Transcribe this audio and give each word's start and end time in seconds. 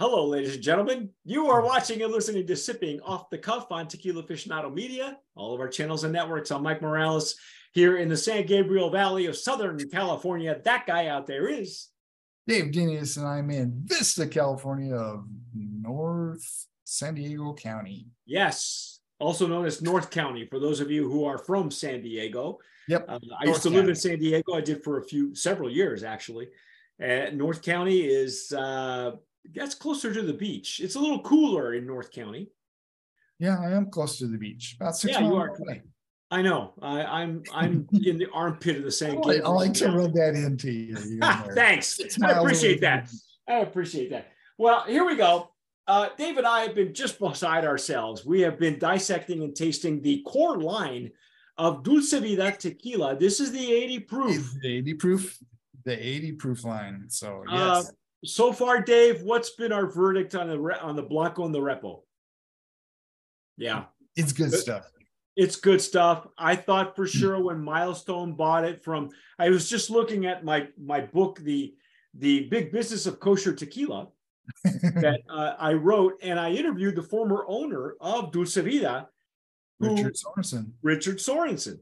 Hello, 0.00 0.24
ladies 0.24 0.54
and 0.54 0.62
gentlemen. 0.62 1.10
You 1.26 1.48
are 1.48 1.60
watching 1.60 2.00
and 2.00 2.10
listening 2.10 2.46
to 2.46 2.56
Sipping 2.56 3.02
Off 3.02 3.28
the 3.28 3.36
Cuff 3.36 3.70
on 3.70 3.86
Tequila 3.86 4.22
Aficionado 4.22 4.72
Media, 4.72 5.18
all 5.34 5.52
of 5.52 5.60
our 5.60 5.68
channels 5.68 6.04
and 6.04 6.12
networks. 6.14 6.50
I'm 6.50 6.62
Mike 6.62 6.80
Morales 6.80 7.36
here 7.74 7.98
in 7.98 8.08
the 8.08 8.16
San 8.16 8.46
Gabriel 8.46 8.88
Valley 8.88 9.26
of 9.26 9.36
Southern 9.36 9.78
California. 9.90 10.58
That 10.64 10.86
guy 10.86 11.08
out 11.08 11.26
there 11.26 11.48
is 11.48 11.88
Dave 12.46 12.72
Dinius, 12.72 13.18
and 13.18 13.26
I'm 13.28 13.50
in 13.50 13.82
Vista, 13.84 14.26
California, 14.26 14.94
of 14.94 15.26
North 15.54 16.66
San 16.84 17.16
Diego 17.16 17.52
County. 17.52 18.06
Yes, 18.24 19.00
also 19.18 19.46
known 19.46 19.66
as 19.66 19.82
North 19.82 20.08
County 20.10 20.46
for 20.46 20.58
those 20.58 20.80
of 20.80 20.90
you 20.90 21.10
who 21.10 21.26
are 21.26 21.36
from 21.36 21.70
San 21.70 22.00
Diego. 22.00 22.56
Yep. 22.88 23.04
Uh, 23.06 23.18
I 23.38 23.44
used 23.44 23.60
to 23.64 23.68
live 23.68 23.86
in 23.86 23.94
San 23.94 24.18
Diego. 24.18 24.54
I 24.54 24.62
did 24.62 24.82
for 24.82 24.96
a 24.96 25.04
few, 25.04 25.34
several 25.34 25.68
years 25.68 26.02
actually. 26.02 26.48
Uh, 27.02 27.28
North 27.34 27.60
County 27.60 28.00
is 28.00 28.50
uh, 28.52 29.12
that's 29.54 29.74
closer 29.74 30.12
to 30.12 30.22
the 30.22 30.32
beach. 30.32 30.80
It's 30.80 30.94
a 30.94 31.00
little 31.00 31.20
cooler 31.22 31.74
in 31.74 31.86
North 31.86 32.10
County. 32.10 32.50
Yeah, 33.38 33.58
I 33.60 33.70
am 33.72 33.90
close 33.90 34.18
to 34.18 34.26
the 34.26 34.36
beach. 34.38 34.76
About 34.80 34.96
six 34.96 35.14
Yeah, 35.14 35.20
miles 35.20 35.32
you 35.32 35.38
are. 35.38 35.48
away. 35.56 35.82
I 36.30 36.42
know. 36.42 36.74
I, 36.80 37.02
I'm 37.02 37.42
I'm 37.52 37.88
in 38.04 38.18
the 38.18 38.28
armpit 38.32 38.76
of 38.76 38.84
the 38.84 39.06
I 39.08 39.12
like, 39.14 39.42
I 39.44 39.48
like 39.48 39.74
to 39.74 39.90
rub 39.90 40.12
that 40.14 40.34
into 40.34 40.70
you. 40.70 40.96
Thanks. 41.54 41.98
I 42.22 42.32
appreciate 42.32 42.80
that. 42.82 43.10
I 43.48 43.54
appreciate 43.60 44.10
that. 44.10 44.28
Well, 44.58 44.84
here 44.84 45.04
we 45.04 45.16
go. 45.16 45.50
Uh, 45.88 46.10
Dave 46.16 46.36
and 46.38 46.46
I 46.46 46.60
have 46.60 46.74
been 46.76 46.94
just 46.94 47.18
beside 47.18 47.64
ourselves. 47.64 48.24
We 48.24 48.42
have 48.42 48.60
been 48.60 48.78
dissecting 48.78 49.42
and 49.42 49.56
tasting 49.56 50.00
the 50.02 50.22
core 50.24 50.60
line 50.60 51.10
of 51.58 51.82
Dulce 51.82 52.12
Vida 52.12 52.52
tequila. 52.52 53.16
This 53.16 53.40
is 53.40 53.50
the 53.50 53.72
80 53.72 53.98
proof. 54.00 54.54
The 54.62 54.68
80 54.76 54.94
proof, 54.94 55.38
the 55.84 56.06
80 56.06 56.32
proof 56.32 56.62
line. 56.64 57.06
So 57.08 57.42
Uh, 57.50 57.82
yes, 57.82 57.92
So 58.24 58.52
far, 58.52 58.82
Dave, 58.82 59.22
what's 59.22 59.50
been 59.50 59.72
our 59.72 59.86
verdict 59.86 60.34
on 60.34 60.48
the 60.48 60.58
re- 60.58 60.78
on 60.80 60.96
the 60.96 61.02
Blanco 61.02 61.44
and 61.46 61.54
the 61.54 61.60
Repo? 61.60 62.02
Yeah, 63.56 63.84
it's 64.16 64.32
good 64.32 64.52
stuff. 64.52 64.90
it's 65.36 65.56
good 65.56 65.80
stuff. 65.80 66.26
I 66.36 66.56
thought 66.56 66.96
for 66.96 67.06
sure 67.06 67.42
when 67.42 67.62
Milestone 67.62 68.34
bought 68.34 68.64
it 68.64 68.82
from. 68.82 69.10
I 69.38 69.48
was 69.48 69.70
just 69.70 69.90
looking 69.90 70.26
at 70.26 70.44
my 70.44 70.68
my 70.78 71.00
book, 71.00 71.38
the 71.40 71.74
the 72.14 72.48
Big 72.48 72.72
Business 72.72 73.06
of 73.06 73.20
Kosher 73.20 73.54
Tequila. 73.54 74.08
that 74.64 75.20
uh, 75.28 75.54
I 75.58 75.74
wrote, 75.74 76.14
and 76.22 76.38
I 76.38 76.50
interviewed 76.50 76.96
the 76.96 77.02
former 77.02 77.44
owner 77.46 77.94
of 78.00 78.32
Dulce 78.32 78.56
Vida, 78.56 79.08
who- 79.78 79.94
Richard 79.94 80.16
Sorensen. 80.16 80.72
Richard 80.82 81.18
Sorensen. 81.18 81.78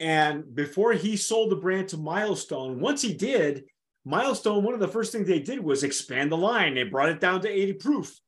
And 0.00 0.54
before 0.54 0.92
he 0.92 1.16
sold 1.16 1.50
the 1.50 1.56
brand 1.56 1.88
to 1.88 1.96
Milestone, 1.96 2.80
once 2.80 3.02
he 3.02 3.12
did, 3.12 3.64
Milestone, 4.08 4.64
one 4.64 4.72
of 4.72 4.80
the 4.80 4.88
first 4.88 5.12
things 5.12 5.28
they 5.28 5.38
did 5.38 5.60
was 5.62 5.84
expand 5.84 6.32
the 6.32 6.36
line. 6.36 6.74
They 6.74 6.84
brought 6.84 7.10
it 7.10 7.20
down 7.20 7.42
to 7.42 7.48
80 7.48 7.74
proof. 7.74 8.18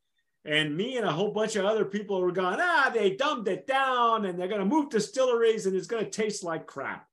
And 0.44 0.76
me 0.76 0.98
and 0.98 1.06
a 1.06 1.12
whole 1.12 1.32
bunch 1.32 1.56
of 1.56 1.64
other 1.64 1.86
people 1.86 2.20
were 2.20 2.32
going, 2.32 2.58
ah, 2.60 2.90
they 2.92 3.16
dumbed 3.16 3.48
it 3.48 3.66
down 3.66 4.26
and 4.26 4.38
they're 4.38 4.48
going 4.48 4.60
to 4.60 4.66
move 4.66 4.90
distilleries 4.90 5.64
and 5.64 5.74
it's 5.74 5.86
going 5.86 6.04
to 6.04 6.10
taste 6.10 6.44
like 6.44 6.66
crap. 6.66 7.06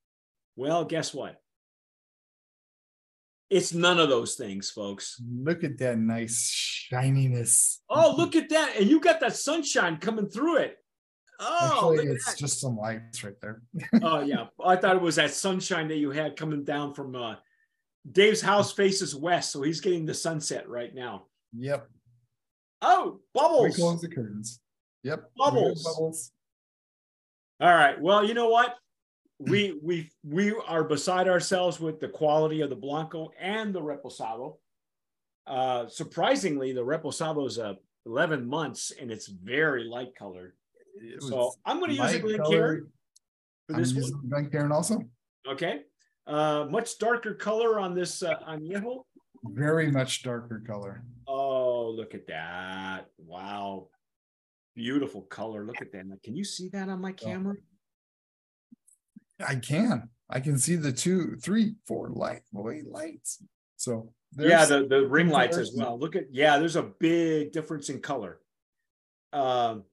Well, 0.58 0.84
guess 0.84 1.14
what? 1.14 1.42
It's 3.50 3.74
none 3.74 4.02
of 4.02 4.10
those 4.10 4.36
things, 4.36 4.70
folks. 4.70 5.22
Look 5.26 5.64
at 5.64 5.78
that 5.78 5.98
nice 5.98 6.50
shininess. 6.50 7.82
Oh, 7.90 8.16
look 8.18 8.36
at 8.36 8.50
that. 8.50 8.76
And 8.78 8.90
you 8.90 9.00
got 9.00 9.22
that 9.22 9.38
sunshine 9.38 9.96
coming 9.98 10.28
through 10.28 10.58
it. 10.58 10.78
Oh, 11.40 11.94
Actually, 11.94 12.12
it's 12.12 12.36
just 12.36 12.60
some 12.60 12.76
lights 12.76 13.24
right 13.24 13.40
there. 13.42 13.62
oh, 14.02 14.22
yeah. 14.22 14.48
I 14.66 14.76
thought 14.76 14.98
it 14.98 15.02
was 15.02 15.16
that 15.16 15.32
sunshine 15.32 15.88
that 15.88 15.98
you 15.98 16.12
had 16.12 16.36
coming 16.36 16.66
down 16.66 16.94
from 16.94 17.16
uh, 17.16 17.36
Dave's 18.12 18.42
house 18.42 18.72
faces 18.72 19.16
west. 19.16 19.52
So 19.52 19.62
he's 19.62 19.82
getting 19.82 20.06
the 20.06 20.14
sunset 20.14 20.68
right 20.70 20.94
now. 20.94 21.26
Yep. 21.58 21.88
Oh, 22.82 23.20
bubbles. 23.34 23.78
We 23.78 23.82
close 23.82 24.02
the 24.02 24.10
curtains. 24.10 24.60
Yep. 25.04 25.32
Bubbles. 25.38 25.84
Bubbles. 25.84 26.32
All 27.60 27.74
right. 27.74 28.00
Well, 28.00 28.26
you 28.26 28.34
know 28.34 28.50
what? 28.50 28.76
We 29.40 29.80
we 29.84 30.12
we 30.24 30.54
are 30.68 30.84
beside 30.84 31.28
ourselves 31.28 31.80
with 31.80 32.00
the 32.00 32.08
quality 32.08 32.62
of 32.62 32.70
the 32.70 32.76
Blanco 32.76 33.32
and 33.40 33.74
the 33.74 33.82
Reposado. 33.82 34.58
Uh, 35.46 35.88
surprisingly, 35.88 36.74
the 36.74 36.84
Reposado 36.84 37.48
is 37.48 37.58
uh, 37.58 37.76
11 38.06 38.48
months 38.48 38.92
and 39.00 39.12
it's 39.12 39.28
very 39.28 39.86
light 39.86 40.14
colored. 40.18 40.54
So 41.20 41.54
I'm 41.66 41.80
going 41.80 41.92
to 41.92 41.96
use 41.96 42.14
a 42.14 42.20
Glen. 42.20 42.40
Cairn 42.50 42.88
for 43.68 43.76
I'm 43.76 43.82
this 43.82 43.94
one. 43.94 44.04
using 44.04 44.22
Glencairn 44.30 44.72
also. 44.72 45.04
Okay. 45.48 45.82
Uh, 46.28 46.68
much 46.70 46.98
darker 47.00 47.34
color 47.34 47.80
on 47.80 47.96
this 47.96 48.22
uh, 48.22 48.36
añejo. 48.48 49.04
Very 49.46 49.90
much 49.90 50.24
darker 50.24 50.62
color. 50.68 51.04
Oh, 51.28 51.90
look 51.90 52.14
at 52.14 52.28
that. 52.28 53.06
Wow. 53.18 53.88
Beautiful 54.76 55.22
color. 55.22 55.66
Look 55.66 55.82
at 55.82 55.92
that. 55.94 56.06
Can 56.24 56.36
you 56.36 56.44
see 56.44 56.68
that 56.70 56.90
on 56.90 57.00
my 57.00 57.14
camera? 57.14 57.56
I 59.46 59.56
can. 59.56 60.10
I 60.30 60.42
can 60.42 60.58
see 60.58 60.76
the 60.76 60.92
two, 60.92 61.38
three, 61.42 61.76
four 61.86 62.10
light, 62.10 62.42
white 62.52 62.88
lights. 62.88 63.42
So 63.78 64.12
Yeah, 64.38 64.66
the, 64.66 64.86
the 64.88 65.08
ring 65.08 65.30
lights 65.30 65.58
as 65.58 65.72
well. 65.76 65.98
Look 65.98 66.16
at, 66.16 66.26
yeah, 66.32 66.58
there's 66.58 66.76
a 66.76 66.84
big 66.84 67.54
difference 67.54 67.90
in 67.90 68.02
color. 68.02 68.40
Um, 69.32 69.84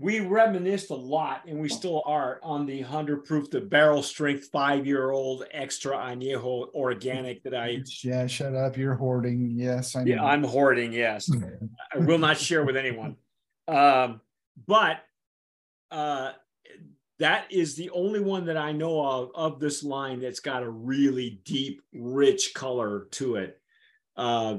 we 0.00 0.20
reminisced 0.20 0.88
a 0.88 0.94
lot, 0.94 1.42
and 1.46 1.60
we 1.60 1.68
still 1.68 2.02
are, 2.06 2.40
on 2.42 2.64
the 2.64 2.80
100 2.80 3.22
proof, 3.26 3.50
the 3.50 3.60
barrel 3.60 4.02
strength 4.02 4.48
five 4.50 4.86
year 4.86 5.10
old 5.10 5.44
extra 5.52 5.94
añejo 5.94 6.72
organic 6.74 7.42
that 7.42 7.54
I, 7.54 7.82
yeah, 8.02 8.26
shut 8.26 8.54
up. 8.54 8.78
You're 8.78 8.94
hoarding. 8.94 9.50
Yes, 9.50 9.94
I 9.94 10.04
know. 10.04 10.14
yeah, 10.14 10.24
I'm 10.24 10.42
hoarding. 10.42 10.94
Yes. 10.94 11.30
I 11.92 11.98
will 11.98 12.16
not 12.16 12.38
share 12.38 12.64
with 12.64 12.78
anyone. 12.78 13.16
Um, 13.68 14.22
but 14.66 15.00
uh, 15.90 16.32
that 17.18 17.52
is 17.52 17.76
the 17.76 17.90
only 17.90 18.20
one 18.20 18.46
that 18.46 18.56
I 18.56 18.72
know 18.72 19.04
of 19.04 19.30
of 19.34 19.60
this 19.60 19.84
line 19.84 20.20
that's 20.20 20.40
got 20.40 20.62
a 20.62 20.70
really 20.70 21.42
deep, 21.44 21.82
rich 21.92 22.54
color 22.54 23.06
to 23.12 23.36
it. 23.36 23.60
Uh, 24.16 24.58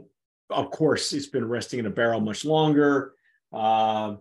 of 0.51 0.69
course, 0.69 1.13
it's 1.13 1.27
been 1.27 1.47
resting 1.47 1.79
in 1.79 1.87
a 1.87 1.89
barrel 1.89 2.19
much 2.19 2.45
longer. 2.45 3.13
Uh, 3.51 4.17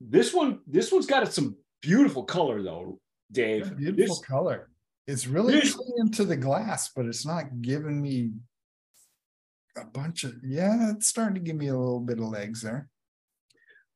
this 0.00 0.32
one, 0.34 0.60
this 0.66 0.92
one's 0.92 1.06
got 1.06 1.32
some 1.32 1.56
beautiful 1.82 2.24
color 2.24 2.62
though, 2.62 3.00
Dave. 3.32 3.66
Yeah, 3.68 3.74
beautiful 3.74 4.16
This- 4.16 4.24
color. 4.24 4.70
It's 5.06 5.26
really 5.26 5.54
this- 5.60 5.74
coming 5.74 5.94
into 5.98 6.24
the 6.24 6.36
glass, 6.36 6.90
but 6.94 7.06
it's 7.06 7.24
not 7.24 7.62
giving 7.62 8.02
me 8.02 8.32
a 9.76 9.84
bunch 9.84 10.24
of. 10.24 10.34
Yeah, 10.42 10.90
it's 10.92 11.06
starting 11.06 11.34
to 11.34 11.40
give 11.40 11.56
me 11.56 11.68
a 11.68 11.76
little 11.78 12.00
bit 12.00 12.18
of 12.18 12.24
legs 12.24 12.62
there. 12.62 12.88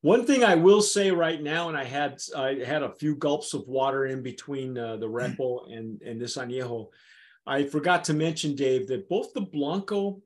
One 0.02 0.24
thing 0.24 0.44
I 0.44 0.54
will 0.54 0.80
say 0.82 1.10
right 1.10 1.42
now, 1.42 1.68
and 1.68 1.76
I 1.76 1.84
had 1.84 2.20
I 2.36 2.54
had 2.64 2.82
a 2.82 2.94
few 2.94 3.16
gulps 3.16 3.54
of 3.54 3.66
water 3.66 4.06
in 4.06 4.22
between 4.22 4.78
uh, 4.78 4.96
the 4.98 5.08
Repo 5.18 5.70
and 5.76 6.00
and 6.02 6.20
this 6.20 6.36
añejo. 6.36 6.88
I 7.46 7.64
forgot 7.64 8.04
to 8.04 8.14
mention, 8.14 8.54
Dave, 8.54 8.86
that 8.88 9.08
both 9.08 9.32
the 9.32 9.40
Blanco 9.40 10.22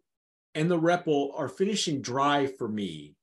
and 0.55 0.71
the 0.71 0.79
Repo 0.79 1.31
are 1.39 1.49
finishing 1.49 2.03
dry 2.03 2.47
for 2.47 2.69
me, 2.69 3.14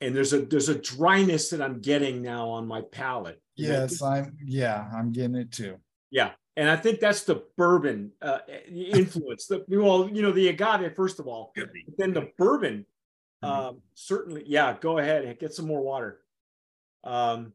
and 0.00 0.14
there's 0.14 0.32
a 0.32 0.40
there's 0.40 0.68
a 0.68 0.74
dryness 0.76 1.50
that 1.50 1.60
I'm 1.60 1.80
getting 1.80 2.22
now 2.22 2.48
on 2.48 2.66
my 2.66 2.82
palate. 2.82 3.40
And 3.58 3.66
I 3.66 3.70
Yes, 3.70 4.02
I'm. 4.02 4.36
Yeah, 4.44 4.88
I'm 4.94 5.12
getting 5.12 5.36
it 5.36 5.52
too. 5.52 5.76
yeah, 6.10 6.32
and 6.56 6.68
I 6.68 6.76
think 6.76 7.00
that's 7.00 7.24
the 7.24 7.44
bourbon 7.56 8.12
uh, 8.22 8.38
influence. 8.68 9.46
The 9.46 9.64
well, 9.68 10.08
you 10.08 10.22
know, 10.22 10.32
the 10.32 10.48
agave 10.48 10.94
first 10.94 11.20
of 11.20 11.26
all, 11.26 11.52
but 11.54 11.68
then 11.98 12.12
the 12.12 12.30
bourbon 12.38 12.86
um, 13.42 13.82
certainly. 13.94 14.44
Yeah, 14.46 14.76
go 14.80 14.98
ahead 14.98 15.24
and 15.24 15.38
get 15.38 15.54
some 15.54 15.66
more 15.66 15.80
water. 15.80 16.20
Um, 17.04 17.52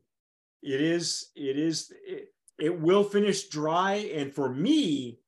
it 0.62 0.82
is. 0.82 1.30
It 1.36 1.58
is. 1.58 1.94
It, 2.06 2.34
it 2.58 2.80
will 2.80 3.04
finish 3.04 3.48
dry, 3.50 3.96
and 4.14 4.34
for 4.34 4.50
me, 4.50 5.20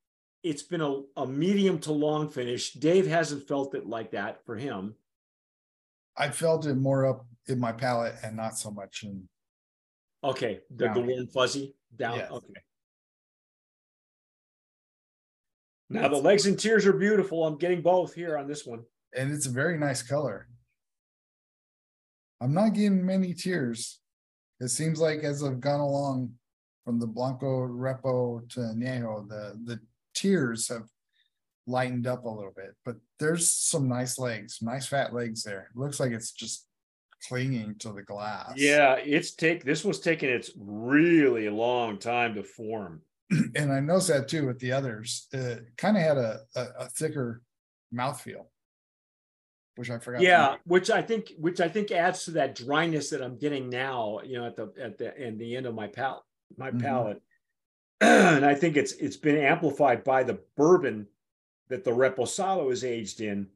it's 0.44 0.63
been 0.63 0.81
a, 0.81 1.01
a 1.17 1.27
medium 1.27 1.79
to 1.79 1.91
long 1.91 2.29
finish. 2.29 2.73
Dave 2.73 3.06
hasn't 3.06 3.47
felt 3.47 3.75
it 3.75 3.86
like 3.86 4.12
that 4.12 4.45
for 4.45 4.56
him. 4.56 4.95
I 6.18 6.30
felt 6.30 6.66
it 6.66 6.75
more 6.75 7.06
up 7.06 7.25
in 7.48 7.60
my 7.60 7.72
palate 7.72 8.16
and 8.24 8.36
not 8.36 8.58
so 8.58 8.72
much 8.72 9.04
in. 9.04 9.28
Okay, 10.24 10.60
the, 10.69 10.88
the 10.88 10.94
Down 10.94 11.08
warm 11.08 11.28
fuzzy 11.28 11.75
down. 11.96 12.18
Yes. 12.18 12.31
Okay. 12.31 12.54
Now 15.90 16.08
the 16.08 16.18
legs 16.18 16.46
and 16.46 16.60
tears 16.60 16.86
are 16.86 16.94
beautiful. 16.94 17.46
I'm 17.46 17.58
getting 17.58 17.81
both 17.81 18.14
here 18.14 18.38
on 18.38 18.48
this 18.48 18.66
one. 18.66 18.84
And 19.16 19.31
it's 19.31 19.46
a 19.46 19.52
very 19.52 19.78
nice 19.78 20.04
color. 20.04 20.48
I'm 22.42 22.54
not 22.54 22.74
getting 22.74 23.06
many 23.06 23.34
tears. 23.34 24.00
It 24.60 24.69
seems 24.69 25.00
like 25.00 25.19
as 25.19 25.44
I've 25.44 25.62
gone 25.62 25.80
along 25.80 26.34
from 26.84 27.00
the 27.00 27.08
Blanco 27.08 27.68
Repo 27.68 28.48
to 28.50 28.60
Añejo, 28.60 29.28
the 29.30 29.58
the 29.64 29.80
tears 30.14 30.68
have 30.68 30.88
lightened 31.68 32.08
up 32.08 32.25
a 32.25 32.30
little 32.30 32.54
bit. 32.56 32.75
But 32.86 32.96
there's 33.19 33.52
some 33.52 33.88
nice 33.88 34.18
legs, 34.18 34.60
nice 34.62 34.88
fat 34.88 35.14
legs 35.14 35.44
there. 35.44 35.69
It 35.74 35.80
looks 35.80 36.00
like 36.00 36.12
it's 36.12 36.31
just 36.31 36.66
clinging 37.28 37.75
to 37.80 37.92
the 37.92 38.04
glass. 38.04 38.54
Yeah, 38.56 38.94
it's 38.96 39.31
take 39.36 39.64
this 39.64 39.84
was 39.84 40.00
taking 40.00 40.30
its 40.30 40.52
really 40.58 41.50
long 41.50 41.98
time 42.00 42.36
to 42.36 42.44
form. 42.44 43.02
and 43.56 43.72
I 43.72 43.80
noticed 43.81 44.08
that 44.08 44.28
too 44.28 44.48
with 44.48 44.60
the 44.60 44.72
others. 44.72 45.28
It 45.34 45.66
kind 45.78 45.98
of 45.98 46.04
had 46.04 46.18
a, 46.18 46.40
a, 46.56 46.66
a 46.80 46.90
thicker 46.90 47.42
mouthfeel. 47.94 48.46
which 49.75 49.90
I 49.90 50.00
forgot. 50.00 50.22
Yeah, 50.22 50.56
which 50.66 50.90
I 50.90 51.02
think 51.02 51.34
which 51.38 51.60
I 51.60 51.68
think 51.68 51.92
adds 51.92 52.25
to 52.25 52.31
that 52.31 52.56
dryness 52.56 53.10
that 53.10 53.22
I'm 53.22 53.38
getting 53.38 53.69
now, 53.69 54.19
you 54.24 54.38
know, 54.40 54.46
at 54.48 54.56
the 54.56 54.72
at 54.81 54.98
the 54.98 55.16
and 55.18 55.38
the 55.40 55.56
end 55.58 55.66
of 55.66 55.75
my 55.75 55.88
palate, 55.88 56.24
my 56.58 56.72
Mhm. 56.72 56.81
palate. 56.81 57.22
and 58.00 58.46
I 58.46 58.54
think 58.56 58.78
it's 58.78 58.94
it's 58.94 59.18
been 59.18 59.38
amplified 59.38 60.04
by 60.04 60.24
the 60.24 60.40
bourbon 60.56 61.08
that 61.69 61.84
the 61.84 61.92
Reposado 61.92 62.72
is 62.72 62.84
aged 62.84 63.22
in. 63.22 63.48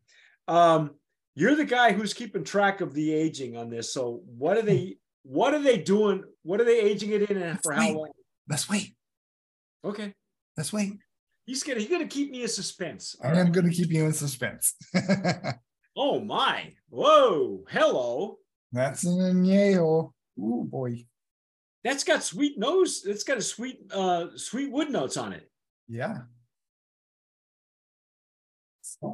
Um, 0.47 0.91
you're 1.35 1.55
the 1.55 1.65
guy 1.65 1.93
who's 1.93 2.13
keeping 2.13 2.43
track 2.43 2.81
of 2.81 2.93
the 2.93 3.13
aging 3.13 3.55
on 3.57 3.69
this. 3.69 3.93
So 3.93 4.21
what 4.25 4.57
are 4.57 4.61
they 4.61 4.97
what 5.23 5.53
are 5.53 5.61
they 5.61 5.77
doing? 5.77 6.23
What 6.43 6.59
are 6.59 6.65
they 6.65 6.79
aging 6.81 7.11
it 7.11 7.29
in 7.29 7.37
and 7.41 7.59
for 7.61 7.73
how 7.73 7.81
Wait. 7.81 7.95
long? 7.95 8.11
Let's 8.49 8.67
wait. 8.69 8.95
Okay. 9.85 10.13
Let's 10.57 10.73
wait. 10.73 10.93
He's 11.45 11.63
gonna 11.63 11.79
he's 11.79 11.89
gonna 11.89 12.07
keep 12.07 12.31
me 12.31 12.43
in 12.43 12.49
suspense. 12.49 13.15
All 13.23 13.29
I 13.29 13.33
am 13.33 13.45
right. 13.45 13.51
going 13.53 13.69
to 13.69 13.75
keep 13.75 13.91
you 13.91 14.05
in 14.05 14.13
suspense. 14.13 14.75
Oh 15.95 16.19
my. 16.19 16.73
Whoa. 16.89 17.63
Hello. 17.69 18.37
That's 18.71 19.03
an 19.03 19.17
añejo. 19.17 20.11
Ooh 20.39 20.67
boy. 20.69 21.05
That's 21.83 22.03
got 22.03 22.23
sweet 22.23 22.57
nose. 22.57 23.03
It's 23.05 23.23
got 23.23 23.37
a 23.37 23.41
sweet, 23.41 23.79
uh, 23.93 24.27
sweet 24.35 24.71
wood 24.71 24.89
notes 24.89 25.17
on 25.17 25.33
it. 25.33 25.49
Yeah. 25.87 26.19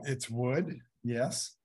It's 0.05 0.29
wood. 0.29 0.79
Yes. 1.03 1.55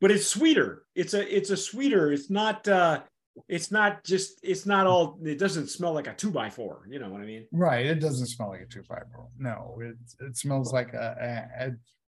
But 0.00 0.10
it's 0.10 0.26
sweeter. 0.26 0.84
It's 0.94 1.14
a, 1.14 1.36
it's 1.36 1.50
a 1.50 1.56
sweeter. 1.56 2.12
It's 2.12 2.30
not, 2.30 2.66
uh, 2.66 3.02
it's 3.48 3.70
not 3.70 4.04
just, 4.04 4.40
it's 4.42 4.66
not 4.66 4.86
all. 4.86 5.18
It 5.22 5.38
doesn't 5.38 5.68
smell 5.68 5.92
like 5.92 6.06
a 6.06 6.14
two 6.14 6.30
by 6.30 6.50
four. 6.50 6.86
You 6.88 6.98
know 6.98 7.08
what 7.08 7.20
I 7.20 7.26
mean? 7.26 7.46
Right. 7.52 7.86
It 7.86 8.00
doesn't 8.00 8.26
smell 8.26 8.48
like 8.48 8.62
a 8.62 8.66
two 8.66 8.82
five 8.82 9.04
roll. 9.14 9.30
No, 9.38 9.78
it 9.80 9.96
it 10.20 10.36
smells 10.36 10.72
like 10.72 10.92
a, 10.94 11.48
a, 11.60 11.66
a 11.66 11.70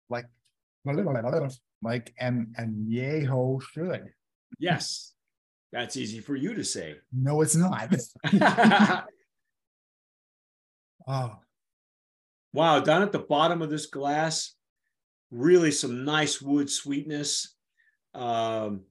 like 0.09 0.25
like 1.81 2.13
an 2.19 2.53
añejo 2.59 3.61
should. 3.61 4.09
Yes, 4.59 5.13
that's 5.71 5.97
easy 5.97 6.19
for 6.19 6.35
you 6.35 6.53
to 6.53 6.63
say. 6.63 6.95
No, 7.11 7.41
it's 7.41 7.55
not. 7.55 7.93
Oh, 11.07 11.35
wow, 12.51 12.79
down 12.79 13.03
at 13.03 13.11
the 13.11 13.19
bottom 13.19 13.61
of 13.61 13.69
this 13.69 13.85
glass, 13.85 14.55
really 15.31 15.71
some 15.71 16.05
nice 16.05 16.41
wood 16.41 16.69
sweetness. 16.69 17.55
Um, 18.13 18.81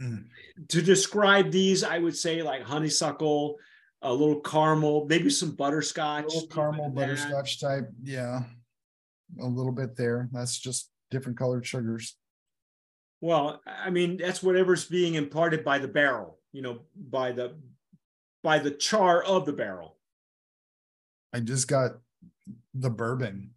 Mm. 0.00 0.26
To 0.68 0.82
describe 0.82 1.50
these, 1.50 1.82
I 1.82 1.98
would 1.98 2.16
say 2.16 2.42
like 2.42 2.62
honeysuckle, 2.62 3.56
a 4.02 4.12
little 4.12 4.40
caramel, 4.40 5.06
maybe 5.08 5.28
some 5.30 5.52
butterscotch. 5.52 6.26
little 6.26 6.46
caramel 6.48 6.86
like 6.86 6.94
that. 6.94 7.00
butterscotch 7.00 7.60
type. 7.60 7.90
Yeah. 8.02 8.42
A 9.40 9.46
little 9.46 9.72
bit 9.72 9.96
there. 9.96 10.28
That's 10.32 10.58
just 10.58 10.90
different 11.10 11.38
colored 11.38 11.66
sugars. 11.66 12.16
Well, 13.20 13.60
I 13.66 13.90
mean, 13.90 14.16
that's 14.18 14.42
whatever's 14.42 14.84
being 14.84 15.14
imparted 15.14 15.64
by 15.64 15.78
the 15.78 15.88
barrel, 15.88 16.38
you 16.52 16.62
know, 16.62 16.82
by 16.96 17.32
the 17.32 17.56
by 18.44 18.60
the 18.60 18.70
char 18.70 19.22
of 19.24 19.46
the 19.46 19.52
barrel. 19.52 19.96
I 21.34 21.40
just 21.40 21.66
got 21.66 21.98
the 22.72 22.90
bourbon. 22.90 23.50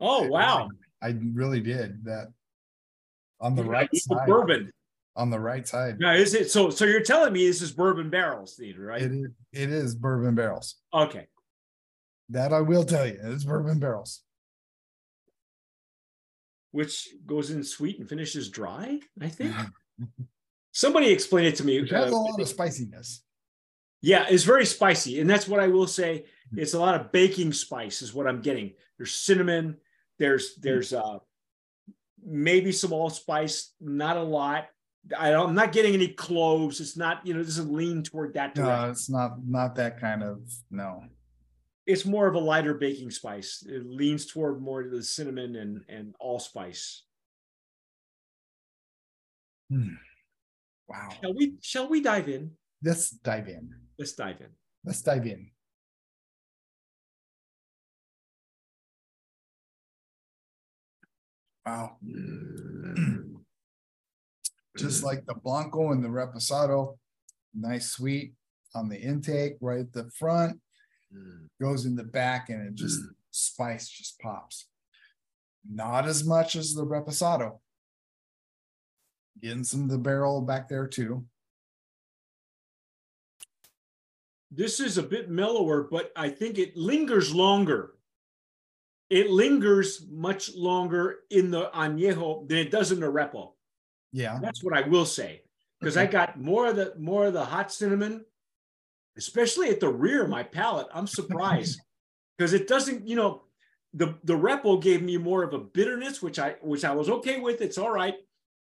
Oh 0.00 0.26
wow. 0.26 0.68
I 1.02 1.16
really 1.34 1.60
did 1.60 2.04
that 2.04 2.32
on 3.40 3.54
the 3.54 3.64
right 3.64 3.88
side. 3.94 4.26
bourbon. 4.26 4.70
On 5.16 5.30
the 5.30 5.40
right 5.40 5.66
side. 5.66 5.98
Now 5.98 6.12
is 6.12 6.34
it 6.34 6.50
so 6.50 6.70
so 6.70 6.84
you're 6.84 7.02
telling 7.02 7.32
me 7.32 7.46
this 7.46 7.62
is 7.62 7.72
bourbon 7.72 8.10
barrels, 8.10 8.54
theater, 8.54 8.82
right? 8.82 9.02
It 9.02 9.12
is, 9.12 9.30
it 9.52 9.70
is 9.70 9.94
bourbon 9.94 10.34
barrels. 10.34 10.76
Okay. 10.94 11.26
That 12.30 12.52
I 12.52 12.60
will 12.60 12.84
tell 12.84 13.06
you. 13.06 13.18
It's 13.22 13.44
bourbon 13.44 13.78
barrels. 13.78 14.22
Which 16.70 17.08
goes 17.26 17.50
in 17.50 17.64
sweet 17.64 17.98
and 17.98 18.08
finishes 18.08 18.48
dry, 18.48 19.00
I 19.20 19.28
think. 19.28 19.54
Somebody 20.72 21.08
explain 21.08 21.46
it 21.46 21.56
to 21.56 21.64
me. 21.64 21.80
Which 21.80 21.90
has 21.90 22.12
uh, 22.12 22.16
a 22.16 22.16
lot 22.16 22.40
of 22.40 22.46
spiciness. 22.46 23.22
Yeah, 24.00 24.26
it's 24.30 24.44
very 24.44 24.64
spicy. 24.64 25.20
And 25.20 25.28
that's 25.28 25.48
what 25.48 25.60
I 25.60 25.66
will 25.66 25.88
say. 25.88 26.24
It's 26.56 26.74
a 26.74 26.78
lot 26.78 26.98
of 27.00 27.12
baking 27.12 27.52
spice, 27.52 28.02
is 28.02 28.14
what 28.14 28.26
I'm 28.26 28.40
getting. 28.40 28.72
There's 28.96 29.12
cinnamon, 29.12 29.76
there's 30.20 30.54
there's 30.56 30.92
uh 30.92 31.18
maybe 32.24 32.70
some 32.70 32.92
allspice, 32.92 33.72
not 33.80 34.16
a 34.16 34.22
lot. 34.22 34.66
I 35.18 35.30
don't, 35.30 35.48
I'm 35.48 35.54
not 35.54 35.72
getting 35.72 35.94
any 35.94 36.08
cloves. 36.08 36.78
It's 36.78 36.96
not, 36.96 37.26
you 37.26 37.32
know, 37.32 37.40
it 37.40 37.44
doesn't 37.44 37.72
lean 37.72 38.02
toward 38.02 38.34
that 38.34 38.54
direction. 38.54 38.84
No, 38.84 38.90
it's 38.90 39.10
not 39.10 39.30
not 39.44 39.74
that 39.76 39.98
kind 39.98 40.22
of 40.22 40.42
no. 40.70 41.02
It's 41.86 42.04
more 42.04 42.28
of 42.28 42.34
a 42.34 42.38
lighter 42.38 42.74
baking 42.74 43.10
spice. 43.10 43.64
It 43.66 43.84
leans 43.86 44.26
toward 44.26 44.60
more 44.60 44.82
of 44.82 44.90
the 44.92 45.02
cinnamon 45.02 45.56
and 45.56 45.80
and 45.88 46.14
allspice. 46.20 47.04
Hmm. 49.70 49.94
Wow. 50.86 51.08
Shall 51.20 51.34
we 51.34 51.54
shall 51.62 51.88
we 51.88 52.02
dive 52.02 52.28
in? 52.28 52.50
Let's 52.82 53.10
dive 53.10 53.48
in. 53.48 53.70
Let's 53.98 54.12
dive 54.12 54.40
in. 54.40 54.48
Let's 54.84 55.00
dive 55.02 55.26
in. 55.26 55.50
Wow. 61.66 61.96
Just 64.76 65.02
mm. 65.02 65.04
like 65.04 65.26
the 65.26 65.34
Blanco 65.34 65.92
and 65.92 66.02
the 66.02 66.08
Reposado, 66.08 66.96
nice 67.54 67.90
sweet 67.90 68.34
on 68.74 68.88
the 68.88 68.98
intake 68.98 69.56
right 69.60 69.80
at 69.80 69.92
the 69.92 70.10
front, 70.10 70.60
mm. 71.14 71.48
goes 71.60 71.86
in 71.86 71.96
the 71.96 72.04
back, 72.04 72.48
and 72.50 72.66
it 72.66 72.74
just 72.74 73.00
mm. 73.00 73.08
spice 73.30 73.88
just 73.88 74.18
pops. 74.20 74.66
Not 75.68 76.06
as 76.06 76.24
much 76.24 76.56
as 76.56 76.72
the 76.72 76.86
Reposado. 76.86 77.58
Getting 79.42 79.64
some 79.64 79.82
of 79.84 79.90
the 79.90 79.98
barrel 79.98 80.40
back 80.40 80.68
there 80.68 80.86
too. 80.86 81.24
This 84.50 84.80
is 84.80 84.98
a 84.98 85.02
bit 85.02 85.30
mellower, 85.30 85.84
but 85.90 86.10
I 86.16 86.28
think 86.28 86.58
it 86.58 86.76
lingers 86.76 87.34
longer. 87.34 87.92
It 89.10 89.28
lingers 89.28 90.06
much 90.08 90.54
longer 90.54 91.16
in 91.30 91.50
the 91.50 91.68
añejo 91.74 92.48
than 92.48 92.58
it 92.58 92.70
does 92.70 92.92
in 92.92 93.00
the 93.00 93.06
repo. 93.06 93.52
Yeah. 94.12 94.38
That's 94.40 94.62
what 94.62 94.72
I 94.76 94.82
will 94.88 95.04
say, 95.04 95.42
because 95.80 95.96
I 95.96 96.06
got 96.06 96.40
more 96.40 96.68
of 96.68 96.76
the 96.76 96.94
more 96.96 97.26
of 97.26 97.32
the 97.32 97.44
hot 97.44 97.72
cinnamon, 97.72 98.24
especially 99.16 99.68
at 99.68 99.80
the 99.80 99.88
rear 99.88 100.22
of 100.22 100.30
my 100.30 100.42
palate. 100.44 100.86
I'm 100.94 101.06
surprised 101.08 101.80
because 102.38 102.52
it 102.52 102.68
doesn't, 102.68 103.06
you 103.08 103.16
know, 103.16 103.42
the 103.94 104.14
the 104.22 104.34
repo 104.38 104.80
gave 104.80 105.02
me 105.02 105.16
more 105.16 105.42
of 105.42 105.54
a 105.54 105.58
bitterness, 105.58 106.22
which 106.22 106.38
I 106.38 106.54
which 106.62 106.84
I 106.84 106.94
was 106.94 107.08
okay 107.08 107.40
with. 107.40 107.60
It's 107.60 107.78
all 107.78 107.90
right 107.90 108.14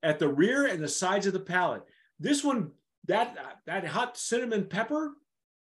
at 0.03 0.19
the 0.19 0.29
rear 0.29 0.67
and 0.67 0.83
the 0.83 0.89
sides 0.89 1.27
of 1.27 1.33
the 1.33 1.41
palate. 1.41 1.83
This 2.21 2.45
one, 2.45 2.73
that 3.07 3.37
that 3.65 3.87
hot 3.87 4.19
cinnamon 4.19 4.67
pepper, 4.67 5.15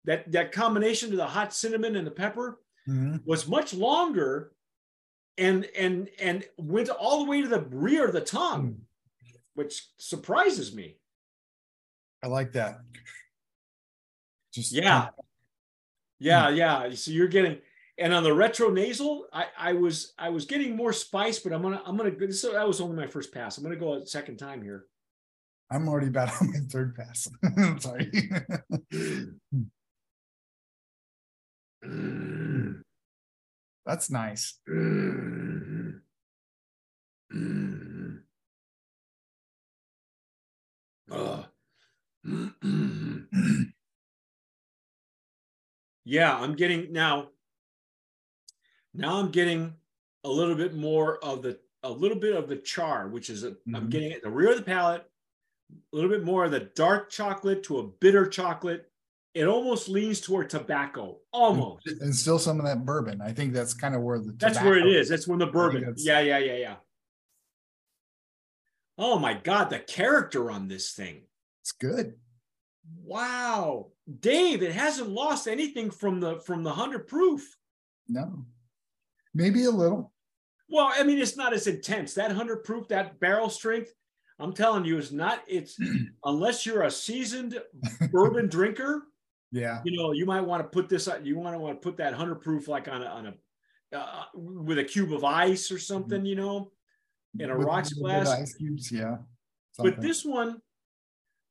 that 0.05 0.31
that 0.31 0.51
combination 0.51 1.11
of 1.11 1.17
the 1.17 1.27
hot 1.27 1.53
cinnamon 1.53 1.95
and 1.95 2.07
the 2.07 2.11
pepper 2.11 2.59
Mhm. 2.89 3.23
was 3.25 3.47
much 3.47 3.73
longer 3.73 4.52
and 5.37 5.65
and 5.77 6.09
and 6.19 6.43
went 6.57 6.89
all 6.89 7.23
the 7.23 7.29
way 7.29 7.41
to 7.41 7.47
the 7.47 7.61
rear 7.61 8.05
of 8.05 8.13
the 8.13 8.21
tongue 8.21 8.81
hmm. 9.21 9.35
which 9.55 9.87
surprises 9.97 10.73
me. 10.73 10.97
I 12.23 12.27
like 12.27 12.53
that. 12.53 12.79
Just 14.53 14.71
yeah. 14.71 15.09
yeah 16.19 16.49
hmm. 16.49 16.55
yeah. 16.55 16.89
So 16.93 17.11
you're 17.11 17.27
getting 17.27 17.57
and 17.97 18.13
on 18.13 18.23
the 18.23 18.33
retro 18.33 18.69
nasal 18.69 19.27
i 19.31 19.45
i 19.57 19.73
was 19.73 20.13
i 20.17 20.29
was 20.29 20.45
getting 20.45 20.75
more 20.75 20.91
spice 20.91 21.37
but 21.37 21.53
i'm 21.53 21.61
gonna 21.61 21.79
i'm 21.85 21.95
gonna 21.95 22.09
go 22.09 22.27
so 22.31 22.51
that 22.53 22.67
was 22.67 22.81
only 22.81 22.95
my 22.95 23.07
first 23.07 23.33
pass. 23.33 23.57
I'm 23.57 23.63
gonna 23.63 23.75
go 23.75 23.95
a 23.95 24.05
second 24.05 24.37
time 24.37 24.61
here. 24.61 24.85
I'm 25.71 25.87
already 25.87 26.07
about 26.07 26.29
on 26.41 26.51
my 26.51 26.59
third 26.69 26.95
pass. 26.95 27.27
I'm 27.57 27.79
Sorry. 27.79 28.11
Hmm. 31.83 32.73
That's 33.85 34.09
nice. 34.09 34.59
Yeah, 46.05 46.35
I'm 46.35 46.55
getting 46.55 46.91
now. 46.93 47.31
Now 48.93 49.17
I'm 49.19 49.31
getting 49.31 49.75
a 50.23 50.29
little 50.29 50.55
bit 50.55 50.73
more 50.73 51.23
of 51.23 51.41
the 51.41 51.59
a 51.83 51.91
little 51.91 52.17
bit 52.17 52.35
of 52.35 52.47
the 52.47 52.57
char, 52.57 53.07
which 53.09 53.29
is 53.29 53.43
a, 53.43 53.57
I'm 53.73 53.87
Mhm. 53.87 53.89
getting 53.89 54.13
at 54.13 54.21
the 54.21 54.29
rear 54.29 54.51
of 54.51 54.57
the 54.57 54.63
palate, 54.63 55.11
a 55.71 55.95
little 55.97 56.11
bit 56.11 56.23
more 56.23 56.45
of 56.45 56.51
the 56.51 56.61
dark 56.61 57.11
chocolate 57.11 57.63
to 57.65 57.79
a 57.79 57.87
bitter 57.87 58.27
chocolate. 58.29 58.92
It 59.33 59.45
almost 59.45 59.89
leans 59.89 60.21
toward 60.21 60.49
tobacco, 60.49 61.17
almost. 61.31 61.87
And 61.87 62.15
still 62.15 62.37
some 62.37 62.59
of 62.59 62.65
that 62.65 62.85
bourbon. 62.85 63.19
I 63.19 63.31
think 63.31 63.53
that's 63.53 63.73
kind 63.73 63.95
of 63.95 64.01
where 64.01 64.19
the 64.19 64.35
That's 64.37 64.61
where 64.61 64.77
it 64.77 64.85
is. 64.85 65.09
That's 65.09 65.27
when 65.27 65.39
the 65.39 65.47
bourbon. 65.47 65.95
Yeah, 65.97 66.19
yeah, 66.19 66.37
yeah, 66.37 66.55
yeah. 66.55 66.75
Oh 68.97 69.17
my 69.17 69.33
God, 69.33 69.71
the 69.71 69.79
character 69.79 70.51
on 70.51 70.67
this 70.67 70.91
thing. 70.91 71.23
It's 71.61 71.71
good. 71.71 72.13
Wow. 73.03 73.87
Dave, 74.19 74.61
it 74.61 74.73
hasn't 74.73 75.09
lost 75.09 75.47
anything 75.47 75.89
from 75.89 76.19
the 76.19 76.39
from 76.41 76.63
the 76.63 76.71
hundred 76.71 77.07
proof. 77.07 77.57
No. 78.07 78.45
Maybe 79.33 79.63
a 79.63 79.71
little. 79.71 80.13
Well, 80.69 80.91
I 80.93 81.03
mean, 81.03 81.17
it's 81.17 81.37
not 81.37 81.53
as 81.53 81.67
intense. 81.67 82.13
That 82.13 82.31
hundred 82.31 82.63
proof, 82.63 82.87
that 82.89 83.19
barrel 83.19 83.49
strength, 83.49 83.93
I'm 84.39 84.53
telling 84.53 84.85
you, 84.85 84.97
is 84.97 85.11
not. 85.11 85.41
It's 85.47 85.77
unless 86.23 86.65
you're 86.65 86.83
a 86.83 86.91
seasoned 86.91 87.59
bourbon 88.11 88.47
drinker. 88.47 89.03
Yeah. 89.53 89.81
You 89.85 89.95
know, 89.95 90.11
you 90.11 90.25
might 90.25 90.41
want 90.41 90.63
to 90.63 90.67
put 90.67 90.89
this. 90.89 91.07
You 91.23 91.37
want 91.37 91.53
to 91.55 91.59
want 91.59 91.79
to 91.79 91.85
put 91.87 91.95
that 91.97 92.13
hundred 92.13 92.41
proof 92.41 92.67
like 92.67 92.87
on 92.87 93.01
a 93.03 93.05
on 93.05 93.27
a 93.27 93.97
uh, 93.97 94.23
with 94.33 94.79
a 94.79 94.83
cube 94.83 95.13
of 95.13 95.23
ice 95.23 95.71
or 95.71 95.77
something. 95.79 96.25
You 96.25 96.35
know, 96.35 96.71
in 97.39 97.49
a 97.51 97.57
With- 97.57 97.67
rocks 97.67 97.93
glass. 97.93 98.27
Ice 98.29 98.55
cubes, 98.55 98.91
yeah. 98.91 99.17
But 99.77 100.01
this 100.01 100.25
one, 100.25 100.59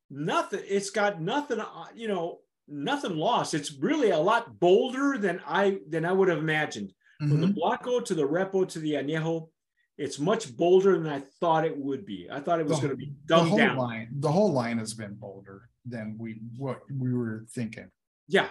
nothing. 0.09 0.61
It's 0.67 0.89
got 0.89 1.21
nothing. 1.21 1.59
uh, 1.59 1.85
You 1.95 2.09
know, 2.09 2.39
nothing 2.67 3.15
lost. 3.15 3.53
It's 3.53 3.73
really 3.73 4.09
a 4.11 4.19
lot 4.19 4.59
bolder 4.59 5.17
than 5.17 5.41
I 5.47 5.79
than 5.89 6.05
I 6.05 6.11
would 6.11 6.27
have 6.27 6.39
imagined. 6.39 6.93
From 7.19 7.39
the 7.39 7.47
Mhm. 7.47 7.55
Blanco 7.55 8.01
to 8.01 8.13
the 8.13 8.27
Repo 8.27 8.67
to 8.67 8.79
the 8.79 8.93
Añejo, 8.93 9.49
it's 9.97 10.19
much 10.19 10.57
bolder 10.57 10.97
than 10.97 11.07
I 11.07 11.19
thought 11.39 11.63
it 11.63 11.77
would 11.77 12.05
be. 12.05 12.27
I 12.29 12.41
thought 12.41 12.59
it 12.59 12.65
was 12.65 12.81
The- 12.81 12.87
going 12.87 12.99
to 12.99 13.05
be 13.05 13.13
The 13.27 13.39
whole 13.45 13.57
down. 13.57 13.77
line, 13.77 14.09
the 14.19 14.31
whole 14.31 14.51
line 14.51 14.77
has 14.79 14.93
been 14.93 15.13
bolder 15.15 15.69
than 15.85 16.15
we, 16.19 16.39
what 16.57 16.81
we 16.91 17.13
were 17.13 17.45
thinking. 17.51 17.89
Yeah, 18.27 18.49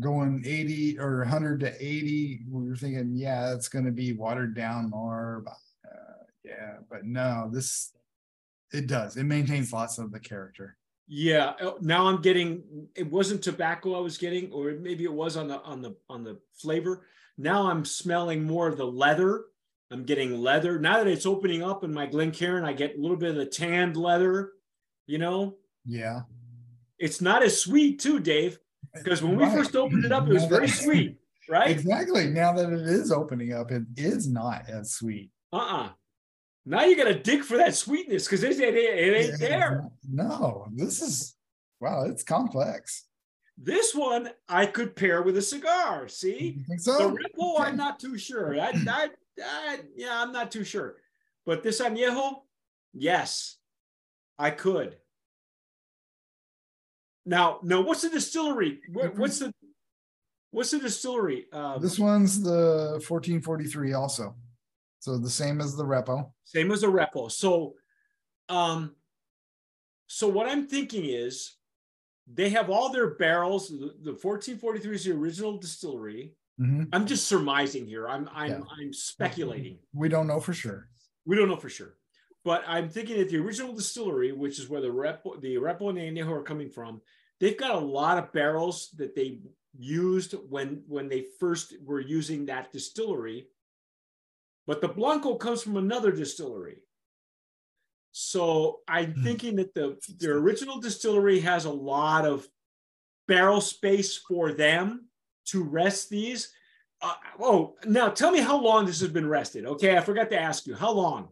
Going 0.00 0.42
eighty 0.44 0.98
or 0.98 1.22
hundred 1.24 1.60
to 1.60 1.72
eighty, 1.84 2.40
we 2.50 2.68
were 2.68 2.74
thinking, 2.76 3.12
yeah, 3.14 3.54
it's 3.54 3.68
gonna 3.68 3.92
be 3.92 4.12
watered 4.12 4.54
down 4.56 4.90
more. 4.90 5.42
but, 5.44 5.54
uh, 5.88 6.24
Yeah, 6.44 6.78
but 6.90 7.04
no, 7.04 7.48
this, 7.52 7.92
it 8.72 8.88
does. 8.88 9.16
It 9.16 9.22
maintains 9.24 9.72
lots 9.72 9.98
of 9.98 10.10
the 10.10 10.18
character. 10.18 10.76
yeah. 11.06 11.52
Oh, 11.60 11.78
Now 11.80 12.06
I'm 12.08 12.20
getting. 12.22 12.88
It 12.96 13.08
wasn't 13.08 13.42
tobacco 13.44 13.94
I 13.96 14.00
was 14.00 14.18
getting, 14.18 14.50
or 14.50 14.72
maybe 14.72 15.04
it 15.04 15.12
was 15.12 15.36
on 15.36 15.46
the 15.46 15.60
on 15.62 15.80
the 15.80 15.94
on 16.08 16.24
the 16.24 16.40
flavor. 16.54 17.06
Now 17.38 17.68
I'm 17.70 17.84
smelling 17.84 18.42
more 18.42 18.66
of 18.66 18.76
the 18.76 18.86
leather. 18.86 19.44
I'm 19.92 20.02
getting 20.04 20.36
leather. 20.40 20.78
Now 20.80 20.96
that 20.98 21.06
it's 21.06 21.26
opening 21.26 21.62
up 21.62 21.84
in 21.84 21.94
my 21.94 22.06
Glencairn, 22.06 22.64
I 22.64 22.72
get 22.72 22.96
a 22.96 23.00
little 23.00 23.16
bit 23.16 23.30
of 23.30 23.36
the 23.36 23.46
tanned 23.46 23.96
leather. 23.96 24.52
You 25.06 25.18
know, 25.18 25.56
Yeah. 25.84 26.22
It's 26.98 27.20
not 27.20 27.42
as 27.42 27.60
sweet 27.60 28.00
too, 28.00 28.20
Dave. 28.20 28.58
Because 28.92 29.22
when 29.22 29.36
we 29.36 29.44
first 29.46 29.74
opened 29.74 30.04
it 30.04 30.12
up, 30.12 30.28
it 30.28 30.34
was 30.34 30.44
very 30.44 30.68
sweet, 30.68 31.16
right? 31.48 31.70
Exactly. 31.70 32.28
Now 32.28 32.52
that 32.52 32.72
it 32.72 32.80
is 32.80 33.10
opening 33.10 33.52
up, 33.52 33.72
it 33.72 33.82
is 33.96 34.28
not 34.28 34.68
as 34.68 34.92
sweet. 34.92 35.30
Uh-uh. 35.52 35.90
Now 36.64 36.84
you 36.84 36.96
got 36.96 37.04
to 37.04 37.18
dig 37.18 37.42
for 37.42 37.56
that 37.56 37.74
sweetness 37.74 38.24
because 38.24 38.44
it, 38.44 38.58
it, 38.60 38.74
it 38.74 39.16
ain't 39.16 39.40
Yeah, 39.40 39.48
there. 39.48 39.90
No, 40.08 40.68
this 40.72 41.02
is, 41.02 41.34
wow, 41.80 42.04
it's 42.04 42.22
complex. 42.22 43.04
This 43.58 43.94
one 43.94 44.30
I 44.48 44.66
could 44.66 44.96
pair 44.96 45.22
with 45.22 45.36
a 45.36 45.42
cigar. 45.42 46.08
See, 46.08 46.62
think 46.68 46.82
the 46.82 46.92
so? 46.92 47.08
Ripple, 47.08 47.56
I'm 47.58 47.76
not 47.76 47.98
too 47.98 48.16
sure. 48.16 48.58
I, 48.58 48.72
I, 48.88 49.08
I, 49.44 49.80
yeah, 49.96 50.22
I'm 50.22 50.32
not 50.32 50.50
too 50.50 50.64
sure. 50.64 50.96
But 51.44 51.62
this 51.62 51.80
añejo, 51.80 52.42
yes, 52.92 53.56
I 54.38 54.50
could. 54.50 54.96
Now, 57.26 57.58
no, 57.62 57.80
what's 57.80 58.02
the 58.02 58.10
distillery? 58.10 58.80
What, 58.92 59.16
what's 59.16 59.38
the 59.38 59.52
what's 60.50 60.70
the 60.70 60.78
distillery? 60.78 61.46
Uh, 61.52 61.78
This 61.78 61.98
one's 61.98 62.42
the 62.42 63.02
fourteen 63.06 63.40
forty-three 63.40 63.92
also. 63.94 64.34
So 65.00 65.18
the 65.18 65.30
same 65.30 65.60
as 65.60 65.76
the 65.76 65.84
repo. 65.84 66.30
same 66.44 66.70
as 66.70 66.82
a 66.82 66.86
repo. 66.86 67.30
So, 67.30 67.74
um, 68.48 68.94
so 70.06 70.28
what 70.28 70.48
I'm 70.48 70.66
thinking 70.66 71.04
is, 71.04 71.56
they 72.32 72.48
have 72.50 72.70
all 72.70 72.90
their 72.90 73.14
barrels. 73.16 73.68
The, 73.68 73.94
the 74.02 74.12
1443 74.12 74.94
is 74.94 75.04
the 75.04 75.12
original 75.12 75.58
distillery. 75.58 76.34
Mhm. 76.60 76.88
I'm 76.92 77.06
just 77.06 77.26
surmising 77.26 77.86
here. 77.86 78.08
I'm 78.08 78.28
I'm 78.32 78.50
Yeah. 78.50 78.60
I'm 78.78 78.92
speculating. 78.92 79.78
We 79.92 80.08
don't 80.08 80.26
know 80.26 80.40
for 80.40 80.54
sure. 80.54 80.88
We 81.26 81.36
don't 81.36 81.48
know 81.48 81.56
for 81.56 81.70
sure, 81.70 81.96
but 82.44 82.62
I'm 82.66 82.88
thinking 82.90 83.18
that 83.18 83.30
the 83.30 83.38
original 83.38 83.74
distillery, 83.74 84.32
which 84.32 84.58
is 84.58 84.68
where 84.68 84.80
the 84.82 84.88
repo, 84.88 85.40
the 85.40 85.56
repo 85.56 85.88
and 85.88 85.98
the 85.98 86.02
añejo 86.02 86.30
are 86.30 86.42
coming 86.42 86.70
from, 86.70 87.00
they've 87.40 87.56
got 87.58 87.74
a 87.74 87.78
lot 87.78 88.18
of 88.18 88.32
barrels 88.32 88.90
that 88.98 89.14
they 89.14 89.40
used 89.76 90.34
when 90.48 90.84
when 90.86 91.08
they 91.08 91.26
first 91.40 91.74
were 91.82 92.00
using 92.00 92.46
that 92.46 92.70
distillery. 92.72 93.48
But 94.66 94.80
the 94.80 94.88
blanco 94.88 95.36
comes 95.36 95.62
from 95.62 95.76
another 95.76 96.12
distillery. 96.12 96.82
So 98.12 98.80
I'm 98.86 99.14
Hmm. 99.14 99.22
thinking 99.24 99.56
that 99.56 99.74
the 99.74 99.98
the 100.18 100.30
original 100.30 100.78
distillery 100.80 101.40
has 101.40 101.64
a 101.64 101.70
lot 101.70 102.24
of 102.26 102.48
barrel 103.26 103.60
space 103.60 104.16
for 104.16 104.52
them 104.52 105.08
to 105.46 105.62
rest 105.64 106.10
these. 106.10 106.52
Uh, 107.00 107.14
oh, 107.40 107.76
now 107.86 108.08
tell 108.08 108.30
me 108.30 108.40
how 108.40 108.60
long 108.60 108.86
this 108.86 109.00
has 109.00 109.10
been 109.10 109.28
rested. 109.28 109.66
Okay, 109.66 109.96
I 109.96 110.00
forgot 110.00 110.30
to 110.30 110.40
ask 110.40 110.66
you 110.66 110.74
how 110.74 110.92
long. 110.92 111.28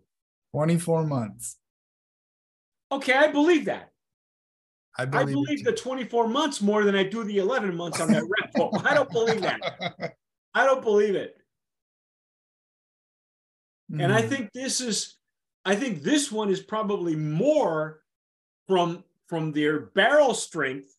Twenty-four 0.52 1.06
months. 1.06 1.58
Okay, 2.90 3.14
I 3.14 3.28
believe 3.28 3.64
that. 3.66 3.90
I 4.98 5.02
I 5.04 5.06
believe. 5.06 5.28
it 5.28 5.32
believe 5.32 5.64
the 5.64 5.72
24 5.72 6.28
months 6.28 6.60
more 6.60 6.84
than 6.84 6.94
I 6.94 7.04
do 7.04 7.24
the 7.24 7.38
11 7.38 7.74
months 7.74 7.98
on 8.00 8.10
that 8.10 8.22
repo. 8.24 8.78
I 8.84 8.92
don't 8.92 9.10
believe 9.10 9.42
that. 9.42 9.60
I 10.54 10.66
don't 10.66 10.82
believe 10.82 11.14
it. 11.14 11.38
And 13.98 14.12
I 14.12 14.22
Mhm. 14.22 14.28
think 14.28 14.52
this 14.52 14.80
is, 14.82 15.16
I 15.64 15.74
think 15.76 16.02
this 16.02 16.30
one 16.30 16.50
is 16.50 16.60
probably 16.60 17.16
more 17.16 18.02
from 18.68 19.04
from 19.28 19.52
their 19.52 19.80
barrel 19.80 20.34
strength. 20.34 20.94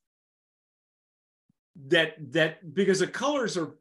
That 1.88 2.31
that 2.33 2.74
because 2.74 3.00
the 3.00 3.07
colors 3.07 3.57
are, 3.57 3.75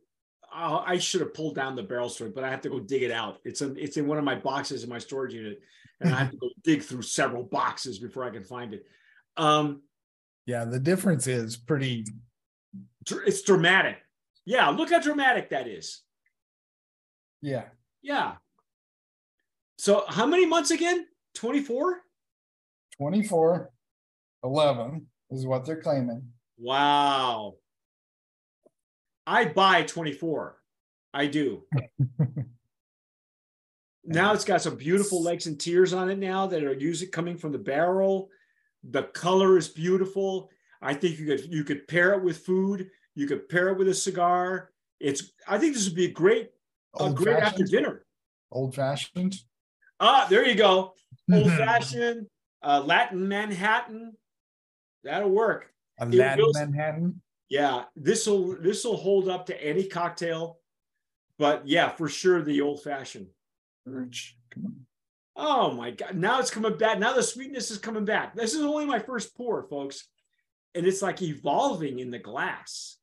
uh, 0.55 0.83
I 0.87 0.99
should 0.99 1.21
have 1.21 1.35
pulled 1.35 1.55
down 1.55 1.77
the 1.77 1.83
barrel 1.83 2.09
strength, 2.09 2.35
but 2.35 2.45
I 2.45 2.51
have 2.51 2.61
to 2.63 2.69
go 2.69 2.81
dig 2.81 3.03
it 3.03 3.11
out. 3.11 3.39
It's 3.45 3.63
in 3.63 3.77
it's 3.79 3.97
in 3.97 4.07
one 4.07 4.19
of 4.19 4.25
my 4.25 4.35
boxes 4.35 4.85
in 4.85 4.91
my 4.91 4.99
storage 4.99 5.35
unit, 5.35 5.61
and 6.01 6.15
I 6.15 6.19
have 6.19 6.31
to 6.31 6.37
go 6.37 6.49
dig 6.65 6.83
through 6.83 7.03
several 7.03 7.43
boxes 7.43 7.99
before 7.99 8.25
I 8.25 8.31
can 8.31 8.45
find 8.45 8.75
it. 8.75 8.87
Um, 9.37 9.83
Yeah, 10.47 10.65
the 10.65 10.79
difference 10.79 11.27
is 11.27 11.57
pretty, 11.57 12.05
it's 13.27 13.43
dramatic. 13.43 13.99
Yeah, 14.45 14.69
look 14.71 14.91
how 14.91 15.01
dramatic 15.01 15.51
that 15.51 15.69
is. 15.69 16.03
yeah, 17.41 17.65
Yeah. 18.03 18.35
So 19.79 20.05
how 20.07 20.27
many 20.27 20.47
months 20.47 20.71
again? 20.71 21.07
24? 21.35 22.03
24, 22.99 23.71
11 24.45 25.07
is 25.31 25.47
what 25.47 25.65
they're 25.65 25.81
claiming. 25.81 26.29
Wow. 26.59 27.55
I 29.27 29.47
buy 29.47 29.83
24. 29.83 30.57
I 31.15 31.27
do. 31.27 31.65
now 34.05 34.33
it's 34.33 34.45
got 34.45 34.63
some 34.63 34.77
beautiful 34.77 35.23
legs 35.23 35.47
and 35.47 35.59
tears 35.61 35.93
on 35.93 36.11
it 36.11 36.19
now 36.19 36.47
that 36.47 36.65
are 36.65 36.73
using 36.73 37.11
coming 37.11 37.37
from 37.37 37.53
the 37.53 37.59
barrel. 37.59 38.29
The 38.85 39.05
color 39.05 39.57
is 39.59 39.69
beautiful. 39.69 40.51
I 40.81 40.95
think 40.95 41.19
you 41.19 41.27
could 41.27 41.45
you 41.53 41.63
could 41.65 41.87
pair 41.87 42.15
it 42.15 42.23
with 42.23 42.39
food. 42.39 42.89
You 43.15 43.27
could 43.27 43.49
pair 43.49 43.69
it 43.69 43.79
with 43.79 43.89
a 43.89 43.95
cigar. 43.95 44.71
It's 44.99 45.33
I 45.47 45.59
think 45.59 45.75
this 45.75 45.85
would 45.87 45.95
be 45.95 46.07
a 46.07 46.11
great 46.11 46.51
a 46.99 47.05
Old 47.05 47.17
great 47.17 47.37
after 47.39 47.65
dinner. 47.65 48.05
old 48.51 48.75
fashioned. 48.75 49.37
Ah, 50.01 50.27
there 50.29 50.45
you 50.47 50.55
go. 50.57 50.95
Old 51.33 51.47
fashioned, 51.53 52.27
uh, 52.63 52.83
Latin 52.85 53.29
Manhattan. 53.29 54.15
That'll 55.05 55.31
work. 55.31 55.73
A 56.01 56.07
Latin 56.07 56.45
will- 56.45 56.53
Manhattan. 56.55 57.23
Yeah, 57.53 57.85
this 57.95 58.27
will 58.27 58.57
this 58.63 58.83
will 58.83 58.97
hold 58.97 59.29
up 59.29 59.45
to 59.47 59.63
any 59.63 59.85
cocktail, 59.85 60.59
but 61.39 61.69
yeah, 61.69 61.91
for 61.91 62.09
sure 62.09 62.41
the 62.41 62.63
old 62.63 62.83
fashioned. 62.83 63.27
Urge. 63.87 64.39
Come 64.55 64.65
on. 64.65 64.87
Oh 65.37 65.71
my 65.73 65.91
god! 65.91 66.17
Now 66.17 66.41
it's 66.41 66.51
coming 66.51 66.79
back. 66.79 66.99
Now 66.99 67.13
the 67.13 67.23
sweetness 67.23 67.71
is 67.71 67.77
coming 67.77 68.07
back. 68.07 68.35
This 68.35 68.55
is 68.55 68.63
only 68.63 68.87
my 68.87 69.01
first 69.01 69.37
pour, 69.37 69.65
folks, 69.65 70.09
and 70.75 70.87
it's 70.87 71.03
like 71.03 71.21
evolving 71.21 71.99
in 71.99 72.11
the 72.11 72.19
glass. 72.19 72.97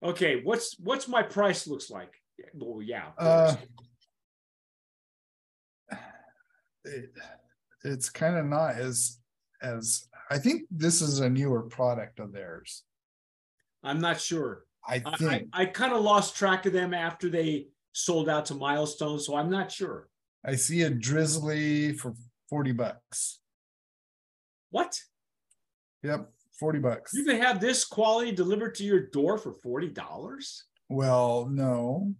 Okay, 0.00 0.42
what's 0.44 0.78
what's 0.78 1.08
my 1.08 1.24
price 1.24 1.66
looks 1.66 1.90
like? 1.90 2.14
Well, 2.54 2.80
yeah, 2.82 3.06
Uh, 3.18 3.56
it, 6.84 7.10
it's 7.82 8.10
kind 8.10 8.36
of 8.36 8.46
not 8.46 8.76
as 8.76 9.18
as 9.60 10.06
I 10.32 10.38
think 10.38 10.62
this 10.70 11.02
is 11.02 11.20
a 11.20 11.28
newer 11.28 11.60
product 11.60 12.18
of 12.18 12.32
theirs. 12.32 12.84
I'm 13.82 14.00
not 14.00 14.18
sure. 14.18 14.64
I 14.88 14.94
I, 14.94 15.02
I, 15.04 15.16
think 15.16 15.48
I 15.52 15.66
kind 15.66 15.92
of 15.92 16.00
lost 16.00 16.36
track 16.36 16.64
of 16.64 16.72
them 16.72 16.94
after 16.94 17.28
they 17.28 17.66
sold 17.92 18.30
out 18.30 18.46
to 18.46 18.54
Milestone, 18.54 19.20
so 19.20 19.36
I'm 19.36 19.50
not 19.50 19.70
sure. 19.70 20.08
I, 20.44 20.56
see 20.56 20.82
a 20.82 20.90
drizzly 20.90 21.92
for 21.92 22.14
40 22.48 22.72
bucks. 22.72 23.40
What? 24.70 24.98
Yep, 26.02 26.30
40 26.58 26.78
bucks. 26.78 27.12
You 27.12 27.24
can 27.24 27.40
have 27.40 27.60
this 27.60 27.84
quality 27.84 28.32
delivered 28.32 28.74
to 28.76 28.84
your 28.84 29.08
door 29.08 29.36
for 29.36 29.52
$40? 29.52 30.62
Well, 30.88 31.46
no. 31.50 32.14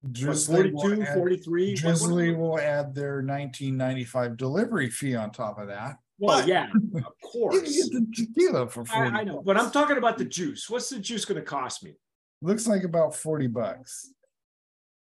What, 0.00 0.12
Drizzly 0.12 0.72
42, 0.72 0.76
will 0.76 1.02
add- 1.06 1.14
43? 1.14 1.62
What- 1.62 1.70
what- 1.70 1.80
Drizzly 1.80 2.34
will 2.34 2.58
add 2.58 2.94
their 2.96 3.22
1995 3.22 4.36
delivery 4.36 4.90
fee 4.90 5.14
on 5.14 5.30
top 5.30 5.60
of 5.60 5.68
that. 5.68 5.98
Well, 6.22 6.38
but- 6.38 6.48
yeah, 6.48 6.66
of 6.74 6.82
You 6.82 6.90
can 6.92 7.04
course. 7.22 7.60
get 7.76 7.90
the 7.92 8.06
tequila 8.14 8.68
for 8.68 8.84
40. 8.84 9.10
I, 9.10 9.20
I 9.20 9.24
know, 9.24 9.42
but 9.44 9.56
I'm 9.56 9.70
talking 9.72 9.96
about 9.96 10.18
the 10.18 10.24
juice. 10.24 10.70
What's 10.70 10.88
the 10.88 10.98
juice 11.00 11.24
going 11.24 11.40
to 11.40 11.44
cost 11.44 11.82
me? 11.82 11.94
Looks 12.40 12.66
like 12.66 12.84
about 12.84 13.14
40 13.16 13.48
bucks. 13.48 14.12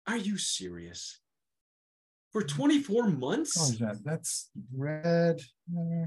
Are 0.07 0.17
you 0.17 0.39
serious? 0.39 1.21
For 2.33 2.43
24 2.43 3.09
months? 3.09 3.57
Oh, 3.59 3.77
yeah, 3.87 3.95
that's 4.05 4.51
red. 4.75 5.41
uh, 5.77 6.07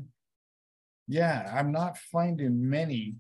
Yeah, 1.08 1.52
I'm 1.56 1.72
not 1.72 1.98
finding 2.12 2.70
many. 2.70 3.16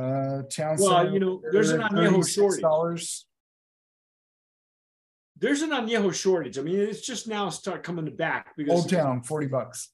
Uh, 0.00 0.42
town. 0.50 0.76
Well, 0.80 1.12
you 1.12 1.20
know, 1.20 1.42
there's 1.52 1.70
an 1.70 1.82
añejo 1.82 2.24
$36. 2.24 2.60
shortage. 2.60 3.24
There's 5.42 5.62
an 5.62 5.70
añejo 5.70 6.14
shortage. 6.14 6.56
I 6.56 6.62
mean, 6.62 6.78
it's 6.78 7.00
just 7.00 7.26
now 7.26 7.50
start 7.50 7.82
coming 7.82 8.14
back 8.14 8.54
because 8.56 8.72
Old 8.72 8.88
Town, 8.88 9.24
forty 9.24 9.48
bucks. 9.48 9.90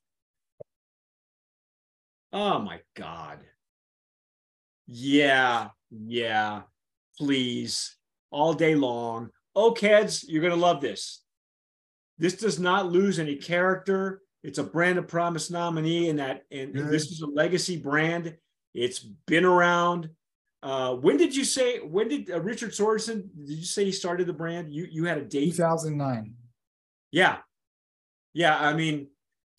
Oh 2.35 2.59
my 2.59 2.81
God. 2.95 3.39
Yeah, 4.87 5.69
yeah, 5.91 6.63
please, 7.17 7.97
all 8.31 8.53
day 8.53 8.75
long. 8.75 9.31
Oh, 9.57 9.73
kids, 9.73 10.23
you're 10.29 10.43
going 10.43 10.55
to 10.55 10.61
love 10.61 10.83
this. 10.83 11.23
This 12.19 12.35
does 12.35 12.59
not 12.59 12.93
lose 12.93 13.19
any 13.19 13.37
character. 13.37 14.21
It's 14.45 14.59
a 14.59 14.65
brand 14.65 14.99
of 14.99 15.09
promise 15.09 15.51
nominee, 15.51 16.11
and 16.11 16.19
that, 16.19 16.43
and 16.51 16.75
Good. 16.75 16.91
this 16.91 17.11
is 17.11 17.23
a 17.23 17.27
legacy 17.27 17.79
brand. 17.79 18.37
It's 18.75 18.99
been 18.99 19.47
around. 19.47 20.11
Uh, 20.63 20.95
when 20.97 21.17
did 21.17 21.35
you 21.37 21.45
say? 21.45 21.79
When 21.79 22.09
did 22.09 22.31
uh, 22.31 22.41
Richard 22.41 22.71
Sorensen? 22.73 23.29
Did 23.47 23.59
you 23.59 23.65
say 23.65 23.85
he 23.85 23.93
started 23.93 24.27
the 24.27 24.33
brand? 24.33 24.73
You 24.73 24.87
you 24.91 25.05
had 25.05 25.19
a 25.19 25.25
date? 25.25 25.51
Two 25.53 25.63
thousand 25.63 25.97
nine. 25.97 26.35
Yeah. 27.13 27.39
Yeah. 28.35 28.59
I 28.59 28.75
mean, 28.75 29.09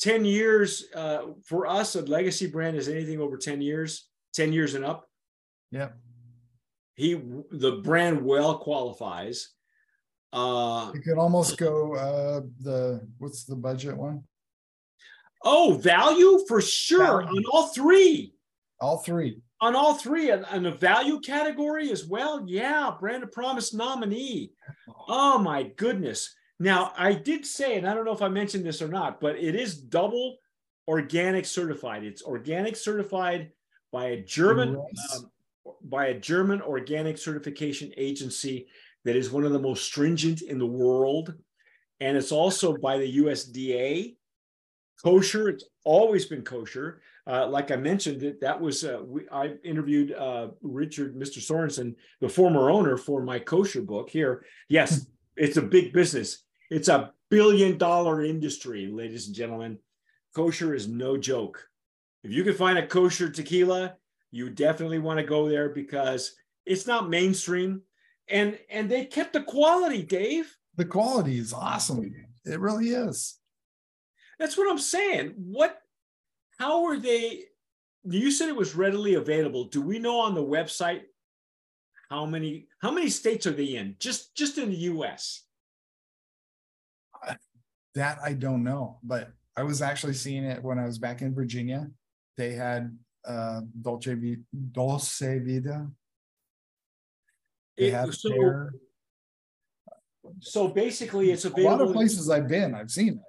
10 0.02 0.24
years 0.24 0.86
uh, 0.96 1.22
for 1.46 1.68
us, 1.68 1.96
a 1.96 2.02
legacy 2.04 2.48
brand 2.48 2.78
is 2.78 2.88
anything 2.88 3.20
over 3.20 3.36
10 3.38 3.60
years, 3.62 4.08
10 4.34 4.54
years 4.54 4.76
and 4.76 4.86
up. 4.86 5.10
Yep. 5.72 5.98
He, 6.96 7.16
the 7.52 7.82
brand 7.84 8.24
well 8.24 8.60
qualifies. 8.60 9.50
Uh, 10.32 10.92
You 10.94 11.02
could 11.02 11.18
almost 11.18 11.58
go, 11.58 11.96
uh, 11.96 12.42
the, 12.62 13.02
what's 13.18 13.44
the 13.46 13.56
budget 13.56 13.98
one? 13.98 14.24
oh, 15.44 15.80
value 15.82 16.40
for 16.48 16.62
sure 16.62 17.24
Value. 17.24 17.38
on 17.40 17.44
all 17.52 17.68
three. 17.70 18.36
All 18.80 19.00
three. 19.00 19.42
On 19.62 19.76
all 19.76 19.94
three, 19.94 20.30
and, 20.32 20.46
and 20.52 20.66
the 20.66 20.72
value 20.72 21.20
category 21.20 21.92
as 21.92 22.06
well. 22.06 22.44
Yeah, 22.48 22.92
brand 23.00 23.24
of 23.24 23.32
promise 23.32 23.74
nominee. 23.74 24.54
Oh 25.08 25.38
my 25.38 25.64
goodness. 25.64 26.34
Now, 26.60 26.94
I 26.98 27.14
did 27.14 27.46
say, 27.46 27.78
and 27.78 27.88
I 27.88 27.94
don't 27.94 28.06
know 28.06 28.14
if 28.14 28.22
I 28.22 28.30
mentioned 28.30 28.66
this 28.66 28.82
or 28.82 28.88
not, 28.88 29.20
but 29.20 29.38
it 29.38 29.56
is 29.56 29.78
double 29.80 30.38
organic 30.88 31.46
certified. 31.46 32.04
It's 32.04 32.24
organic 32.24 32.76
certified 32.76 33.52
by 33.92 34.08
a 34.08 34.22
German 34.22 34.82
Yes. 34.94 35.18
um, 35.18 35.32
by 35.84 36.08
a 36.08 36.20
German 36.20 36.62
organic 36.62 37.18
certification 37.18 37.94
agency 37.96 38.68
that 39.06 39.16
is 39.16 39.32
one 39.32 39.46
of 39.46 39.52
the 39.52 39.60
most 39.60 39.86
stringent 39.86 40.42
in 40.42 40.58
the 40.58 40.66
world. 40.66 41.34
And 42.00 42.18
it's 42.18 42.32
also 42.32 42.76
by 42.78 42.98
the 42.98 43.18
USDA. 43.18 44.16
Kosher, 45.04 45.50
it's 45.50 45.64
always 45.86 46.26
been 46.26 46.42
kosher. 46.42 47.02
Uh, 47.30 47.48
like 47.48 47.70
I 47.70 47.76
mentioned, 47.76 48.22
that 48.22 48.42
that 48.42 48.60
was 48.60 48.84
uh, 48.84 49.02
we, 49.06 49.22
I 49.32 49.54
interviewed 49.64 50.14
uh, 50.14 50.48
Richard, 50.62 51.16
Mr. 51.16 51.38
Sorensen, 51.38 51.96
the 52.22 52.28
former 52.28 52.72
owner, 52.72 52.98
for 52.98 53.22
my 53.22 53.38
kosher 53.38 53.84
book. 53.84 54.10
Here, 54.10 54.44
yes, 54.68 55.06
it's 55.38 55.58
a 55.58 55.62
big 55.62 55.94
business. 55.94 56.44
It's 56.72 56.88
a 56.88 57.14
billion 57.30 57.78
dollar 57.78 58.24
industry, 58.24 58.88
ladies 58.92 59.28
and 59.28 59.36
gentlemen. 59.36 59.78
Kosher 60.36 60.74
is 60.74 60.88
no 60.88 61.18
joke. 61.18 61.70
If 62.24 62.32
you 62.32 62.44
can 62.44 62.56
find 62.56 62.80
a 62.80 62.88
kosher 62.88 63.30
tequila, 63.30 63.96
you 64.32 64.50
definitely 64.50 65.00
want 65.00 65.20
to 65.20 65.26
go 65.26 65.48
there 65.48 65.70
because 65.70 66.36
it's 66.66 66.88
not 66.88 67.12
mainstream, 67.12 67.84
and 68.28 68.58
and 68.72 68.90
they 68.90 69.06
kept 69.06 69.34
the 69.34 69.44
quality, 69.44 70.02
Dave. 70.02 70.52
The 70.78 70.86
quality 70.86 71.38
is 71.38 71.54
awesome. 71.54 72.12
It 72.44 72.60
really 72.60 72.90
is. 72.90 73.38
That's 74.40 74.58
what 74.58 74.72
I'm 74.72 74.80
saying. 74.80 75.34
What? 75.36 75.80
How 76.60 76.86
are 76.86 76.98
they? 76.98 77.46
You 78.04 78.32
said 78.32 78.50
it 78.50 78.56
was 78.56 78.76
readily 78.76 79.16
available. 79.16 79.66
Do 79.66 79.82
we 79.82 79.98
know 79.98 80.20
on 80.20 80.36
the 80.36 80.44
website 80.44 81.04
how 82.10 82.26
many 82.26 82.68
how 82.82 82.92
many 82.92 83.10
states 83.10 83.48
are 83.48 83.52
they 83.52 83.76
in? 83.76 83.96
Just 84.00 84.36
just 84.36 84.58
in 84.58 84.70
the 84.70 84.76
U.S. 84.94 85.44
That 87.96 88.20
I 88.24 88.34
don't 88.34 88.64
know, 88.64 89.00
but 89.04 89.32
I 89.56 89.64
was 89.64 89.82
actually 89.82 90.14
seeing 90.14 90.44
it 90.44 90.64
when 90.64 90.78
I 90.78 90.86
was 90.86 91.00
back 91.00 91.22
in 91.22 91.34
Virginia. 91.34 91.90
They 92.38 92.52
had 92.52 92.98
uh 93.26 93.62
Dolce 93.82 94.14
Vi- 94.16 94.44
Dulce 94.72 95.20
Vida. 95.20 95.90
They 97.78 97.90
had 97.90 98.14
so 98.14 98.70
so 100.42 100.68
basically, 100.68 101.32
it's 101.32 101.46
available. 101.46 101.76
A 101.76 101.78
lot 101.78 101.88
of 101.88 101.94
places 101.94 102.30
I've 102.30 102.48
been, 102.48 102.76
I've 102.76 102.92
seen 102.92 103.14
it. 103.16 103.29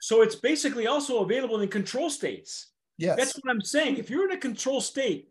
So 0.00 0.22
it's 0.22 0.36
basically 0.36 0.86
also 0.86 1.22
available 1.22 1.60
in 1.60 1.68
control 1.68 2.10
states. 2.10 2.72
Yes, 2.98 3.16
That's 3.16 3.34
what 3.34 3.50
I'm 3.50 3.62
saying. 3.62 3.96
If 3.96 4.10
you're 4.10 4.30
in 4.30 4.36
a 4.36 4.40
control 4.40 4.80
state, 4.80 5.28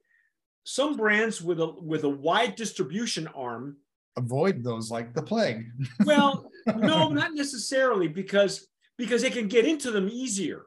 some 0.63 0.95
brands 0.97 1.41
with 1.41 1.59
a 1.59 1.67
with 1.67 2.03
a 2.03 2.09
wide 2.09 2.55
distribution 2.55 3.27
arm 3.27 3.77
avoid 4.17 4.63
those 4.63 4.91
like 4.91 5.13
the 5.13 5.21
plague. 5.21 5.65
Well, 6.05 6.51
no, 6.75 7.09
not 7.09 7.33
necessarily 7.33 8.07
because 8.07 8.67
because 8.97 9.21
they 9.21 9.29
can 9.29 9.47
get 9.47 9.65
into 9.65 9.91
them 9.91 10.09
easier. 10.09 10.63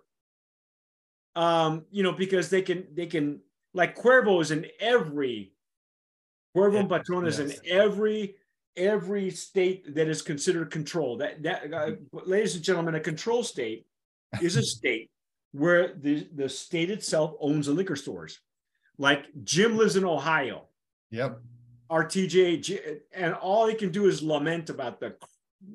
Um, 1.34 1.84
you 1.90 2.02
know, 2.02 2.12
because 2.12 2.50
they 2.50 2.62
can 2.62 2.86
they 2.94 3.06
can 3.06 3.40
like 3.74 3.96
Cuervo 3.96 4.40
is 4.40 4.50
in 4.50 4.66
every 4.80 5.52
Cuervo 6.56 6.80
and 6.80 6.90
Patron 6.90 7.26
is 7.26 7.38
in 7.38 7.52
every 7.66 8.36
every 8.76 9.30
state 9.30 9.94
that 9.94 10.08
is 10.08 10.22
considered 10.22 10.70
control. 10.70 11.16
That 11.18 11.42
that 11.42 11.72
uh, 11.72 11.90
ladies 12.12 12.54
and 12.54 12.64
gentlemen, 12.64 12.94
a 12.94 13.00
control 13.00 13.42
state 13.42 13.86
is 14.40 14.56
a 14.56 14.62
state 14.76 15.10
where 15.52 15.94
the 15.94 16.28
the 16.34 16.48
state 16.48 16.90
itself 16.90 17.34
owns 17.40 17.66
the 17.66 17.72
liquor 17.72 17.96
stores. 17.96 18.40
Like 18.98 19.26
Jim 19.44 19.76
lives 19.76 19.96
in 19.96 20.04
Ohio. 20.04 20.64
Yep. 21.10 21.40
RTJ, 21.90 23.00
and 23.14 23.32
all 23.34 23.66
he 23.66 23.74
can 23.74 23.90
do 23.90 24.06
is 24.06 24.22
lament 24.22 24.68
about 24.68 25.00
the 25.00 25.16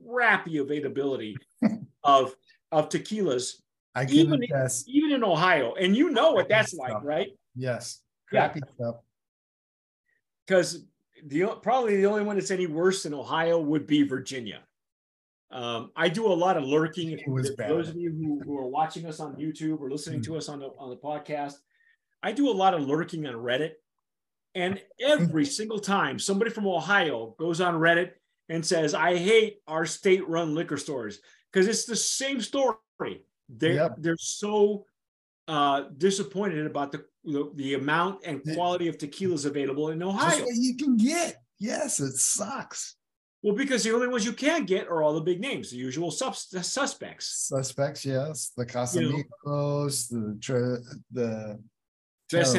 crappy 0.07 0.57
availability 0.59 1.35
of 2.03 2.35
of 2.71 2.89
tequilas, 2.89 3.61
I 3.95 4.05
can 4.05 4.15
Even- 4.15 4.43
attest. 4.43 4.87
even 4.89 5.11
in 5.11 5.23
Ohio. 5.23 5.73
And 5.73 5.95
you 5.95 6.09
know 6.09 6.31
what 6.31 6.49
that's 6.49 6.73
like, 6.73 7.03
right? 7.03 7.29
Yes. 7.55 8.01
Yeah. 8.31 8.53
Stuff. 8.75 8.95
Because 10.45 10.85
the 11.25 11.45
probably 11.61 11.97
the 11.97 12.05
only 12.05 12.23
one 12.23 12.35
that's 12.37 12.51
any 12.51 12.67
worse 12.67 13.03
than 13.03 13.13
Ohio 13.13 13.59
would 13.59 13.87
be 13.87 14.03
Virginia. 14.03 14.61
Um, 15.51 15.91
I 15.95 16.09
do 16.09 16.25
a 16.27 16.33
lot 16.33 16.57
of 16.57 16.63
lurking. 16.63 17.11
It 17.11 17.27
was 17.27 17.49
if 17.51 17.57
bad. 17.57 17.69
those 17.69 17.89
of 17.89 17.95
you 17.95 18.11
who, 18.11 18.41
who 18.43 18.57
are 18.57 18.67
watching 18.67 19.05
us 19.05 19.19
on 19.19 19.35
YouTube 19.35 19.79
or 19.81 19.89
listening 19.91 20.19
Hmm. 20.19 20.23
to 20.25 20.37
us 20.37 20.49
on 20.49 20.59
the 20.59 20.69
on 20.79 20.89
the 20.89 20.97
podcast, 20.97 21.53
I 22.23 22.31
do 22.31 22.49
a 22.49 22.51
lot 22.51 22.73
of 22.73 22.81
lurking 22.87 23.25
on 23.27 23.35
Reddit. 23.35 23.73
And 24.55 24.81
every 24.99 25.45
single 25.59 25.79
time 25.79 26.17
somebody 26.19 26.49
from 26.51 26.67
Ohio 26.67 27.35
goes 27.39 27.61
on 27.61 27.75
Reddit 27.75 28.11
and 28.49 28.65
says, 28.65 28.93
I 28.93 29.15
hate 29.17 29.59
our 29.67 29.85
state 29.85 30.27
run 30.27 30.53
liquor 30.55 30.77
stores, 30.77 31.19
because 31.51 31.67
it's 31.67 31.85
the 31.85 31.95
same 31.95 32.41
story. 32.41 32.77
They're, 33.49 33.73
Yep. 33.73 33.95
they're 33.99 34.17
so 34.17 34.85
uh, 35.47 35.83
disappointed 35.97 36.65
about 36.65 36.91
the, 36.91 37.05
the, 37.23 37.51
the 37.55 37.73
amount 37.75 38.21
and 38.25 38.41
quality 38.53 38.87
of 38.87 38.97
tequilas 38.97 39.45
available 39.45 39.89
in 39.89 40.01
Ohio. 40.01 40.45
you 40.53 40.75
can 40.77 40.97
get. 40.97 41.41
Yes, 41.59 41.99
it 41.99 42.13
sucks. 42.13 42.95
Well, 43.41 43.55
because 43.55 43.83
the 43.83 43.93
only 43.93 44.07
ones 44.07 44.25
you 44.25 44.31
can 44.31 44.63
get 44.65 44.87
are 44.87 45.03
all 45.03 45.13
the 45.13 45.21
big 45.21 45.41
names, 45.41 45.69
the 45.69 45.77
usual 45.77 46.11
sus- 46.11 46.47
suspects. 46.61 47.47
Suspects, 47.49 48.05
yes. 48.05 48.51
The 48.55 48.63
You 48.63 48.67
know. 48.67 49.23
Casamigos, 49.45 50.09
the 50.09 50.37
tre- 50.41 50.77
the 51.11 51.59
Tres 52.29 52.55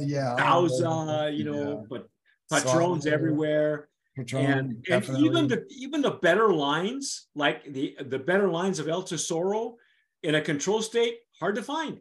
yeah, 0.00 0.34
Causa, 0.38 1.30
you 1.32 1.44
know, 1.44 1.70
yeah. 1.70 1.86
but 1.88 2.08
Patrons 2.50 3.06
everywhere. 3.06 3.88
Patron, 4.16 4.44
and 4.46 4.86
and 4.90 5.18
even 5.18 5.46
the 5.46 5.64
even 5.70 6.02
the 6.02 6.10
better 6.10 6.52
lines 6.52 7.28
like 7.36 7.64
the 7.72 7.96
the 8.00 8.18
better 8.18 8.48
lines 8.48 8.80
of 8.80 8.88
El 8.88 9.02
Tesoro 9.02 9.76
in 10.24 10.34
a 10.34 10.40
control 10.40 10.82
state 10.82 11.18
hard 11.40 11.54
to 11.56 11.62
find 11.62 11.98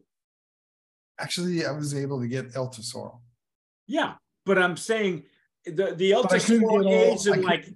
actually 1.19 1.65
I 1.65 1.71
was 1.71 1.93
able 1.95 2.19
to 2.21 2.27
get 2.27 2.55
El 2.55 2.69
Tesoro. 2.69 3.21
yeah 3.87 4.15
but 4.45 4.57
i'm 4.57 4.77
saying 4.77 5.23
the 5.65 5.93
the 5.95 6.13
El 6.13 6.23
Tesoro 6.23 6.59
get 6.59 6.85
all- 6.85 6.93
aids 6.93 7.27
I 7.27 7.35
like 7.37 7.69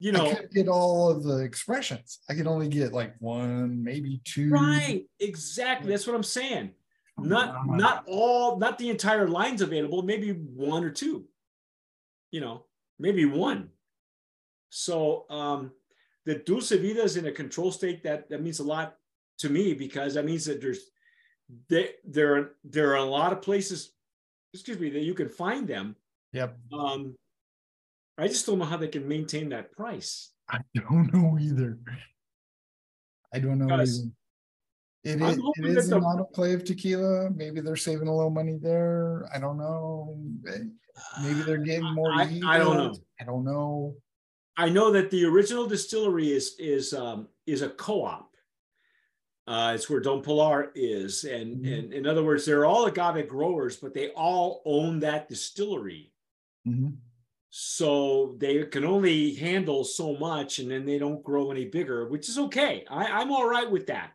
you 0.00 0.12
know, 0.12 0.26
I 0.26 0.36
get 0.52 0.68
all 0.68 1.08
of 1.08 1.22
the 1.22 1.38
expressions. 1.38 2.18
I 2.28 2.34
could 2.34 2.48
only 2.48 2.68
get 2.68 2.92
like 2.92 3.14
one, 3.20 3.82
maybe 3.82 4.20
two. 4.24 4.50
right 4.50 5.06
exactly 5.20 5.88
that's 5.90 6.06
what 6.06 6.16
i'm 6.16 6.22
saying 6.22 6.72
not 7.16 7.66
not 7.66 8.04
all 8.08 8.58
not 8.58 8.76
the 8.76 8.90
entire 8.90 9.28
lines 9.28 9.62
available 9.62 10.02
maybe 10.02 10.32
one 10.32 10.82
or 10.84 10.90
two 10.90 11.24
you 12.32 12.40
know 12.40 12.64
maybe 12.98 13.24
one 13.24 13.70
so 14.68 15.24
um 15.30 15.70
the 16.26 16.34
dulce 16.34 16.70
vida 16.72 17.02
is 17.02 17.16
in 17.16 17.26
a 17.26 17.32
control 17.32 17.70
state 17.70 18.02
that 18.02 18.28
that 18.28 18.42
means 18.42 18.58
a 18.58 18.64
lot 18.64 18.96
to 19.38 19.48
me 19.48 19.74
because 19.74 20.14
that 20.14 20.24
means 20.24 20.44
that 20.44 20.60
there's 20.60 20.90
there 21.68 21.88
there 22.04 22.50
there 22.64 22.90
are 22.92 22.96
a 22.96 23.04
lot 23.04 23.32
of 23.32 23.42
places 23.42 23.92
excuse 24.52 24.78
me 24.78 24.90
that 24.90 25.02
you 25.02 25.14
can 25.14 25.28
find 25.28 25.66
them 25.68 25.96
Yep. 26.32 26.56
um 26.72 27.14
I 28.18 28.28
just 28.28 28.46
don't 28.46 28.58
know 28.58 28.64
how 28.64 28.76
they 28.76 28.88
can 28.88 29.08
maintain 29.08 29.48
that 29.50 29.72
price. 29.72 30.30
I 30.48 30.58
don't 30.76 31.10
know 31.14 31.36
either. 31.40 31.78
I 33.32 33.40
don't 33.40 33.58
know 33.58 33.66
Because 33.66 34.00
either. 34.00 34.10
It 35.02 35.20
is, 35.20 35.38
it 35.58 35.64
is 35.66 35.90
an 35.92 36.00
the- 36.00 36.06
autoclave 36.06 36.64
tequila. 36.64 37.30
Maybe 37.30 37.60
they're 37.60 37.76
saving 37.76 38.08
a 38.08 38.14
little 38.14 38.30
money 38.30 38.56
there. 38.60 39.28
I 39.34 39.38
don't 39.40 39.58
know. 39.58 40.16
Eh, 40.48 40.58
Maybe 41.22 41.42
they're 41.42 41.58
getting 41.70 41.92
more. 41.94 42.12
I, 42.12 42.40
I 42.46 42.58
don't 42.58 42.76
know. 42.76 42.94
I 43.20 43.24
don't 43.24 43.44
know. 43.44 43.96
I 44.56 44.68
know 44.68 44.92
that 44.92 45.10
the 45.10 45.24
original 45.24 45.66
distillery 45.66 46.30
is 46.32 46.54
is 46.58 46.94
um, 46.94 47.28
is 47.46 47.62
a 47.62 47.70
co-op. 47.70 48.30
Uh, 49.46 49.72
it's 49.74 49.90
where 49.90 50.00
Don 50.00 50.22
Pilar 50.22 50.72
is, 50.74 51.24
and 51.24 51.64
Mhm. 51.64 51.78
and 51.78 51.92
in 51.92 52.06
other 52.06 52.24
words, 52.24 52.46
they're 52.46 52.64
all 52.64 52.86
agave 52.86 53.28
growers, 53.28 53.76
but 53.76 53.92
they 53.92 54.10
all 54.12 54.62
own 54.64 55.00
that 55.00 55.28
distillery. 55.28 56.12
Mhm. 56.66 56.96
So 57.50 58.36
they 58.38 58.64
can 58.66 58.84
only 58.84 59.34
handle 59.34 59.84
so 59.84 60.16
much, 60.16 60.58
and 60.60 60.70
then 60.70 60.86
they 60.86 60.98
don't 60.98 61.22
grow 61.22 61.50
any 61.50 61.66
bigger, 61.66 62.08
which 62.08 62.28
is 62.28 62.38
okay. 62.38 62.84
I, 62.88 63.20
I'm 63.20 63.30
all 63.30 63.46
right 63.48 63.70
with 63.70 63.86
that. 63.88 64.12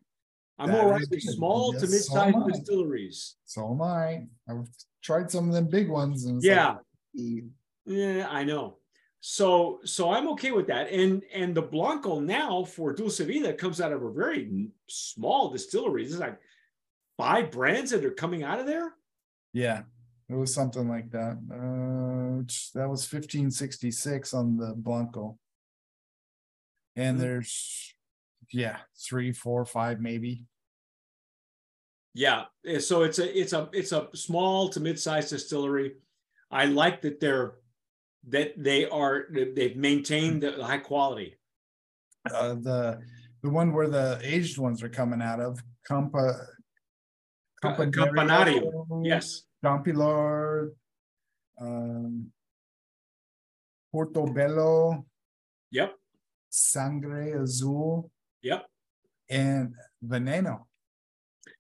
I'm 0.57 0.69
That 0.69 0.81
all 0.81 0.89
right 0.91 0.99
with 1.01 1.09
good. 1.11 1.21
small 1.21 1.71
to 1.73 1.79
Yes, 1.79 2.07
so 2.07 2.15
mid-sized 2.15 2.35
am 2.35 2.43
I. 2.43 2.47
distilleries. 2.49 3.35
So 3.45 3.71
am 3.71 3.81
I. 3.83 4.27
I've 4.49 4.67
tried 5.01 5.29
some 5.31 5.47
of 5.47 5.53
them 5.53 5.67
big 5.69 5.89
ones 5.89 6.25
and 6.25 6.43
Yeah. 6.43 6.79
like, 7.13 7.43
Yeah, 7.85 8.27
I 8.29 8.43
know. 8.43 8.78
So 9.21 9.81
so 9.83 10.11
I'm 10.11 10.29
okay 10.29 10.51
with 10.51 10.67
that. 10.67 10.91
And 10.91 11.23
and 11.33 11.53
the 11.53 11.61
Blanco 11.61 12.19
now 12.19 12.63
for 12.63 12.93
Dulce 12.93 13.19
Vida 13.19 13.53
comes 13.53 13.81
out 13.81 13.91
of 13.91 14.01
a 14.03 14.11
very 14.11 14.69
small 14.87 15.49
distillery. 15.49 16.03
This 16.03 16.13
is 16.13 16.19
like 16.19 16.39
five 17.17 17.51
brands 17.51 17.91
that 17.91 18.05
are 18.05 18.11
coming 18.11 18.43
out 18.43 18.59
of 18.59 18.65
there. 18.65 18.93
yeah, 19.51 19.83
it 20.29 20.35
was 20.35 20.53
something 20.53 20.87
like 20.87 21.09
that. 21.11 21.35
Uh, 21.51 22.43
that 22.79 22.87
was 22.87 23.05
fifteen 23.05 23.51
sixty-six 23.51 24.33
on 24.33 24.55
the 24.57 24.73
Blanco. 24.75 25.37
And 26.95 27.17
Mhm. 27.17 27.21
there's, 27.21 27.93
yeah, 28.51 28.79
three, 28.97 29.31
four, 29.33 29.65
five, 29.65 29.99
maybe. 29.99 30.45
Yeah. 32.13 32.45
eh, 32.65 32.79
So 32.79 33.03
it's 33.03 33.19
a 33.19 33.39
it's 33.39 33.53
a 33.53 33.69
it's 33.73 33.91
a 33.91 34.07
small 34.15 34.69
to 34.69 34.79
mid-sized 34.79 35.29
distillery. 35.29 35.97
I 36.51 36.65
like 36.65 37.01
that 37.01 37.19
they're 37.19 37.55
that 38.27 38.53
they 38.57 38.87
are 38.89 39.25
they've 39.31 39.75
maintained 39.77 40.43
the 40.43 40.63
high 40.63 40.77
quality. 40.79 41.37
Uh, 42.33 42.55
the, 42.55 42.99
the 43.41 43.49
one 43.49 43.71
where 43.73 43.87
the 43.87 44.19
aged 44.21 44.57
ones 44.57 44.83
are 44.83 44.89
coming 44.89 45.21
out 45.21 45.39
of, 45.39 45.59
Campa. 45.89 46.45
Ca- 47.61 47.75
Campanario, 47.75 48.71
Campanario, 48.89 49.05
Yes. 49.05 49.43
Campilor. 49.63 50.69
Um. 51.59 52.31
Portobello, 53.91 55.05
Yep. 55.71 55.95
Sangre 56.49 57.31
Azul, 57.41 58.11
Yep. 58.43 58.65
and 59.29 59.73
Veneno. 60.05 60.65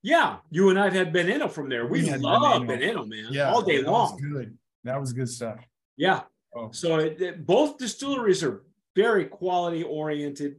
Yeah. 0.03 0.37
You 0.51 0.69
and 0.69 0.79
I've 0.79 0.93
had 0.93 1.11
Veneno 1.13 1.49
from 1.49 1.69
there. 1.69 1.87
We 1.87 2.03
We 2.03 2.15
love 2.17 2.61
Veneno. 2.63 2.67
Veneno, 2.67 3.07
man. 3.07 3.27
Yeah. 3.31 3.51
All 3.51 3.61
day 3.63 3.77
that 3.81 3.89
was 3.91 4.11
long. 4.11 4.19
Good. 4.31 4.57
That 4.83 4.99
was 4.99 5.11
good 5.13 5.27
stuff. 5.29 5.59
Yeah. 5.97 6.21
Oh. 6.55 6.69
So 6.71 6.97
it, 6.99 7.21
it- 7.21 7.45
both 7.45 7.77
distilleries 7.77 8.43
are 8.43 8.63
very 8.95 9.25
quality 9.25 9.83
oriented. 9.83 10.57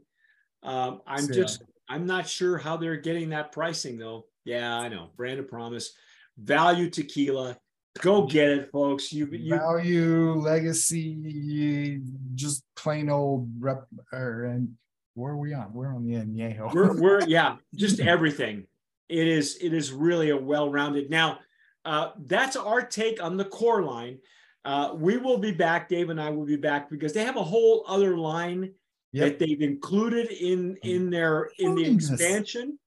Um, 0.63 1.01
I'm 1.07 1.27
just, 1.33 1.63
I'm 1.89 2.07
not 2.07 2.29
sure 2.29 2.59
how 2.59 2.77
they're 2.77 2.97
getting 2.97 3.31
that 3.31 3.53
pricing 3.53 3.99
though. 3.99 4.27
Yeah, 4.45 4.77
I 4.79 4.89
know. 4.89 5.11
Brand 5.17 5.41
of 5.41 5.49
promise, 5.49 5.93
value 6.39 6.91
tequila. 6.91 7.59
Go 8.01 8.25
get 8.27 8.49
it, 8.51 8.71
folks. 8.71 9.13
You, 9.13 9.27
you, 9.27 9.57
Value, 9.57 10.35
legacy, 10.35 12.01
just 12.37 12.63
plain 12.77 13.11
old 13.11 13.51
rep, 13.59 13.85
or, 14.13 14.45
and 14.45 14.77
where 15.15 15.33
are 15.33 15.37
we 15.37 15.53
on? 15.55 15.73
We're 15.73 15.95
on 15.95 16.07
the 16.07 16.15
Añejo. 16.15 16.73
we're, 16.73 17.01
we're, 17.01 17.21
yeah, 17.27 17.57
just 17.75 17.99
everything. 17.99 18.67
It 19.09 19.27
is, 19.27 19.59
it 19.61 19.75
is 19.75 19.91
really 19.91 20.31
a 20.31 20.37
well-rounded. 20.37 21.11
Now, 21.11 21.41
uh, 21.85 22.11
that's 22.27 22.55
our 22.55 22.81
take 22.81 23.23
on 23.23 23.37
the 23.37 23.45
core 23.45 23.83
line. 23.83 24.19
Uh, 24.65 24.95
we 24.95 25.17
will 25.17 25.39
be 25.39 25.53
back. 25.53 25.89
Dave 25.89 26.11
and 26.11 26.21
I 26.21 26.31
will 26.31 26.45
be 26.45 26.57
back 26.57 26.91
because 26.91 27.13
they 27.13 27.25
have 27.25 27.37
a 27.37 27.43
whole 27.43 27.85
other 27.89 28.17
line 28.17 28.73
Yep. 29.13 29.27
that 29.29 29.39
they've 29.41 29.61
included 29.61 30.31
in 30.31 30.77
in 30.85 31.11
their 31.11 31.51
in 31.59 31.75
the 31.75 31.85
expansion 31.85 32.79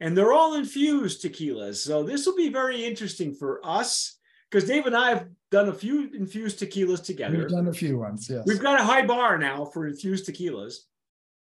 and 0.00 0.16
they're 0.16 0.32
all 0.32 0.54
infused 0.54 1.22
tequilas 1.22 1.74
so 1.84 2.02
this 2.02 2.24
will 2.24 2.34
be 2.34 2.48
very 2.48 2.82
interesting 2.82 3.34
for 3.34 3.60
us 3.62 4.16
because 4.50 4.66
dave 4.66 4.86
and 4.86 4.96
i 4.96 5.10
have 5.10 5.28
done 5.50 5.68
a 5.68 5.74
few 5.74 6.08
infused 6.14 6.58
tequilas 6.60 7.04
together 7.04 7.36
We've 7.36 7.48
done 7.48 7.68
a 7.68 7.74
few 7.74 7.98
ones, 7.98 8.26
yes. 8.30 8.42
we've 8.46 8.58
got 8.58 8.80
a 8.80 8.82
high 8.84 9.04
bar 9.04 9.36
now 9.36 9.66
for 9.66 9.86
infused 9.86 10.26
tequilas 10.26 10.76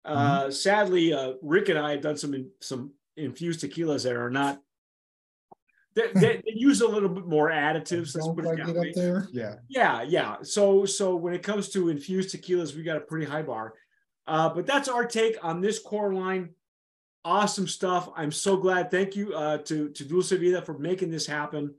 uh 0.05 0.41
Mm-hmm. 0.45 0.51
sadly 0.53 1.13
uh 1.13 1.33
rick 1.43 1.69
and 1.69 1.77
i 1.77 1.91
have 1.91 2.01
done 2.01 2.17
some 2.17 2.33
in, 2.33 2.49
some 2.61 2.91
infused 3.15 3.61
tequilas 3.63 4.05
that 4.05 4.15
are 4.15 4.31
not 4.31 4.59
they, 5.95 6.11
they, 6.13 6.41
they 6.45 6.53
use 6.55 6.81
a 6.81 6.87
little 6.87 7.09
bit 7.09 7.25
more 7.25 7.49
additives 7.49 8.15
let's 8.15 8.25
Don't 8.25 8.35
put 8.35 8.45
it 8.45 8.47
quite 8.47 8.57
that 8.57 8.65
get 8.67 8.75
way. 8.75 8.89
up 8.89 8.95
there, 8.95 9.27
yeah. 9.31 9.55
Yeah, 9.67 10.01
yeah. 10.03 10.37
So 10.43 10.85
so 10.85 11.15
when 11.15 11.33
it 11.33 11.43
comes 11.43 11.69
to 11.69 11.89
infused 11.89 12.35
tequilas, 12.35 12.75
we 12.75 12.83
got 12.83 12.97
a 12.97 13.01
pretty 13.01 13.25
high 13.25 13.43
bar. 13.43 13.73
Uh, 14.27 14.49
but 14.49 14.65
that's 14.67 14.87
our 14.87 15.05
take 15.05 15.37
on 15.43 15.59
this 15.59 15.79
core 15.79 16.13
line. 16.13 16.49
Awesome 17.25 17.67
stuff. 17.67 18.09
I'm 18.15 18.31
so 18.31 18.57
glad. 18.57 18.91
Thank 18.91 19.15
you 19.15 19.33
uh, 19.33 19.57
to 19.59 19.89
to 19.89 20.03
Dulce 20.05 20.31
Vida 20.31 20.61
for 20.61 20.77
making 20.77 21.11
this 21.11 21.25
happen. 21.25 21.73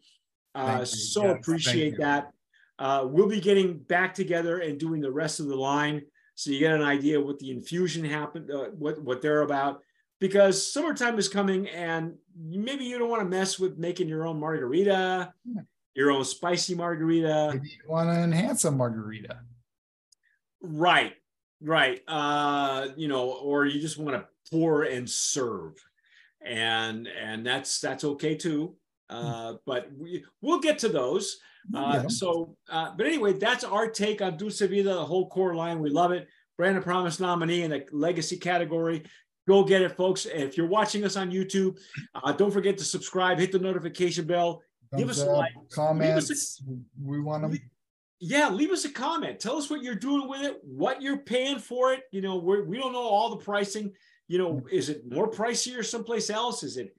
Uh, 0.55 0.85
so 0.85 1.25
Yes, 1.25 1.37
appreciate 1.39 1.99
that. 1.99 2.33
Uh, 2.79 3.05
we'll 3.07 3.29
be 3.29 3.41
getting 3.41 3.79
back 3.79 4.15
together 4.15 4.59
and 4.59 4.81
doing 4.81 5.01
the 5.01 5.13
rest 5.13 5.39
of 5.39 5.47
the 5.47 5.55
line, 5.57 6.03
so 6.35 6.51
you 6.51 6.59
get 6.59 6.75
an 6.75 6.83
idea 6.83 7.21
what 7.21 7.39
the 7.39 7.51
infusion 7.51 8.05
happened, 8.05 8.51
uh, 8.51 8.65
what 8.71 9.01
what 9.03 9.23
they're 9.23 9.43
about. 9.43 9.83
Because 10.21 10.71
summertime 10.73 11.19
is 11.19 11.29
coming, 11.29 11.67
and 11.69 12.15
maybe 12.39 12.85
you 12.85 12.99
don't 12.99 13.09
want 13.09 13.23
to 13.23 13.29
mess 13.29 13.59
with 13.59 13.79
making 13.79 14.07
your 14.09 14.27
own 14.27 14.39
margarita, 14.39 15.33
Yeah. 15.47 15.63
your 15.95 16.11
own 16.11 16.25
spicy 16.25 16.75
margarita. 16.75 17.53
Maybe 17.55 17.69
you 17.71 17.89
want 17.91 18.11
to 18.11 18.21
enhance 18.21 18.65
a 18.67 18.71
margarita. 18.71 19.41
Right, 20.63 21.15
right. 21.63 22.03
Uh, 22.07 22.89
you 22.97 23.09
know, 23.09 23.31
or 23.33 23.65
you 23.65 23.81
just 23.81 23.97
want 23.99 24.15
to 24.17 24.27
pour 24.51 24.83
and 24.83 25.09
serve, 25.09 25.73
and 26.45 27.09
and 27.09 27.47
that's 27.47 27.81
that's 27.81 28.05
okay 28.05 28.35
too. 28.35 28.77
Uh, 29.09 29.55
but 29.65 29.89
we 29.99 30.23
we'll 30.43 30.61
get 30.61 30.79
to 30.81 30.89
those. 30.91 31.39
Uh, 31.75 32.01
Yeah. 32.03 32.09
so, 32.09 32.57
uh, 32.69 32.93
but 32.97 33.07
anyway, 33.07 33.33
that's 33.33 33.65
our 33.65 33.89
take 33.89 34.21
on 34.21 34.37
Dulce 34.37 34.61
Vida, 34.61 34.83
the 34.95 35.05
whole 35.05 35.29
core 35.31 35.55
line. 35.55 35.81
We 35.81 35.89
love 35.91 36.13
it. 36.13 36.29
Brand 36.59 36.77
of 36.77 36.85
Promise 36.85 37.21
nominee 37.21 37.63
in 37.63 37.71
the 37.71 37.87
legacy 37.91 38.37
category. 38.37 39.05
Go 39.49 39.65
get 39.65 39.83
it, 39.83 39.97
folks. 39.97 40.27
If 40.27 40.57
you're 40.57 40.69
watching 40.69 41.05
us 41.05 41.17
on 41.17 41.31
YouTube, 41.31 41.79
uh, 42.15 42.33
don't 42.33 42.51
forget 42.53 42.79
to 42.79 42.85
subscribe, 42.85 43.39
hit 43.39 43.53
the 43.53 43.59
notification 43.59 44.27
bell. 44.27 44.63
Give 44.97 45.07
Thumbs 45.07 45.21
us 45.21 45.27
a 45.27 45.31
up, 45.31 45.37
like. 45.39 45.53
Comments, 45.73 46.63
we 47.03 47.21
want 47.21 47.43
them. 47.43 47.59
yeah 48.21 48.51
leave 48.51 48.71
us 48.71 48.85
a 48.85 48.91
comment 48.91 49.41
tell 49.41 49.57
us 49.57 49.71
what 49.71 49.83
you're 49.83 49.95
doing 49.95 50.29
with 50.29 50.43
it 50.43 50.59
what 50.63 51.01
you're 51.01 51.17
paying 51.19 51.59
for 51.59 51.93
it 51.95 52.03
you 52.13 52.21
know 52.21 52.37
we're, 52.37 52.65
we 52.65 52.77
don't 52.77 52.93
know 52.93 52.99
all 53.01 53.31
the 53.31 53.37
pricing 53.37 53.91
you 54.29 54.37
know 54.37 54.61
is 54.71 54.91
it 54.91 55.11
more 55.11 55.31
pricier 55.31 55.83
someplace 55.83 56.29
else 56.29 56.63
is 56.63 56.77
it 56.77 56.95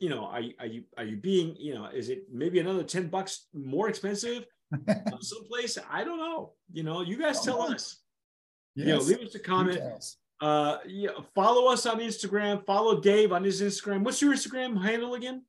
you 0.00 0.08
know 0.08 0.24
are, 0.24 0.40
you- 0.40 0.54
are 0.58 0.66
you 0.66 0.82
are 0.96 1.04
you 1.04 1.16
being 1.16 1.54
you 1.58 1.74
know 1.74 1.86
is 1.86 2.08
it 2.08 2.22
maybe 2.32 2.58
another 2.58 2.82
10 2.84 3.08
bucks 3.08 3.48
more 3.52 3.88
expensive 3.90 4.46
someplace 5.20 5.76
i 5.90 6.02
don't 6.04 6.18
know 6.18 6.52
you 6.72 6.82
know 6.84 7.02
you 7.02 7.18
guys 7.18 7.42
tell 7.42 7.60
us 7.60 7.98
you 8.74 8.86
know 8.86 8.98
leave 8.98 9.20
us 9.20 9.34
a 9.34 9.38
comment 9.40 9.76
details. 9.76 10.16
Uh 10.42 10.78
yeah, 10.86 11.10
follow 11.34 11.72
us 11.72 11.86
on 11.86 12.00
instagram 12.00 12.66
follow 12.66 13.00
dave 13.00 13.32
on 13.32 13.44
his 13.44 13.62
instagram 13.62 14.02
what's 14.02 14.20
your 14.20 14.34
instagram 14.34 14.80
handle 14.82 15.14
again 15.14 15.42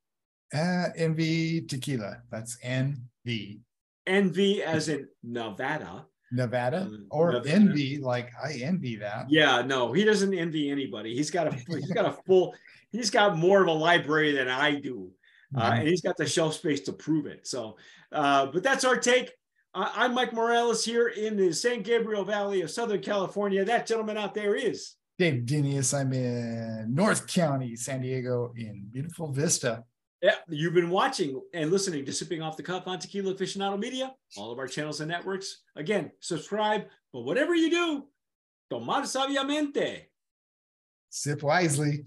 Uh, 0.54 0.90
NV 0.96 1.68
Tequila, 1.68 2.22
that's 2.30 2.58
NV, 2.64 3.60
nv 4.08 4.60
as 4.62 4.88
in 4.90 5.08
nevada 5.24 6.06
Nevada, 6.32 6.82
Um, 6.82 7.06
or 7.12 7.32
Nevada. 7.34 7.50
envy, 7.56 7.98
like 8.00 8.32
I 8.44 8.54
envy 8.70 8.96
that. 8.98 9.30
Yeah, 9.30 9.62
no, 9.62 9.94
he 9.94 10.04
doesn't 10.04 10.34
envy 10.34 10.70
anybody. 10.72 11.14
He's 11.16 11.30
got 11.30 11.46
a 11.48 11.52
he's 11.54 11.92
got 11.94 12.06
a 12.08 12.12
full 12.26 12.56
he's 12.92 13.10
got 13.12 13.38
more 13.38 13.62
of 13.62 13.68
a 13.68 13.72
library 13.88 14.32
than 14.34 14.48
I 14.48 14.80
do, 14.80 15.12
uh, 15.56 15.62
Mhm. 15.72 15.80
and 15.80 15.88
he's 15.88 16.02
got 16.02 16.18
the 16.18 16.26
shelf 16.26 16.56
space 16.56 16.82
to 16.88 16.94
prove 16.94 17.26
it. 17.28 17.46
So, 17.46 17.78
uh, 18.12 18.48
but 18.48 18.62
that's 18.64 18.84
our 18.84 18.98
take. 18.98 19.30
I'm 19.76 20.14
Mike 20.14 20.34
Morales 20.34 20.86
here 20.86 21.08
in 21.08 21.36
the 21.36 21.52
San 21.52 21.82
Gabriel 21.82 22.24
Valley 22.24 22.62
of 22.62 22.70
Southern 22.70 23.02
California. 23.02 23.66
That 23.66 23.88
gentleman 23.88 24.18
out 24.20 24.36
there 24.36 24.54
is. 24.54 24.94
Dave 25.18 25.46
Dinius, 25.46 26.00
I'm 26.00 26.14
in 26.14 26.94
North 26.94 27.26
County, 27.26 27.76
San 27.76 28.02
Diego, 28.02 28.54
in 28.56 28.86
beautiful 28.92 29.32
Vista. 29.32 29.84
Yeah, 30.22 30.36
you've 30.48 30.76
been 30.76 30.92
watching 30.92 31.42
and 31.56 31.72
listening 31.72 32.06
to 32.06 32.14
Sipping 32.14 32.44
Off 32.44 32.56
the 32.56 32.62
Cuff 32.62 32.88
on 32.88 33.00
Tequila 33.00 33.34
Aficionado 33.34 33.80
Media, 33.80 34.14
all 34.38 34.52
of 34.52 34.60
our 34.60 34.68
channels 34.68 35.02
and 35.02 35.10
networks. 35.10 35.64
Again, 35.76 36.12
subscribe, 36.20 36.86
but 37.12 37.22
whatever 37.22 37.56
you 37.56 37.72
do, 37.72 38.06
tomar 38.70 39.02
sabiamente. 39.02 40.04
Sip 41.10 41.42
wisely. 41.42 42.06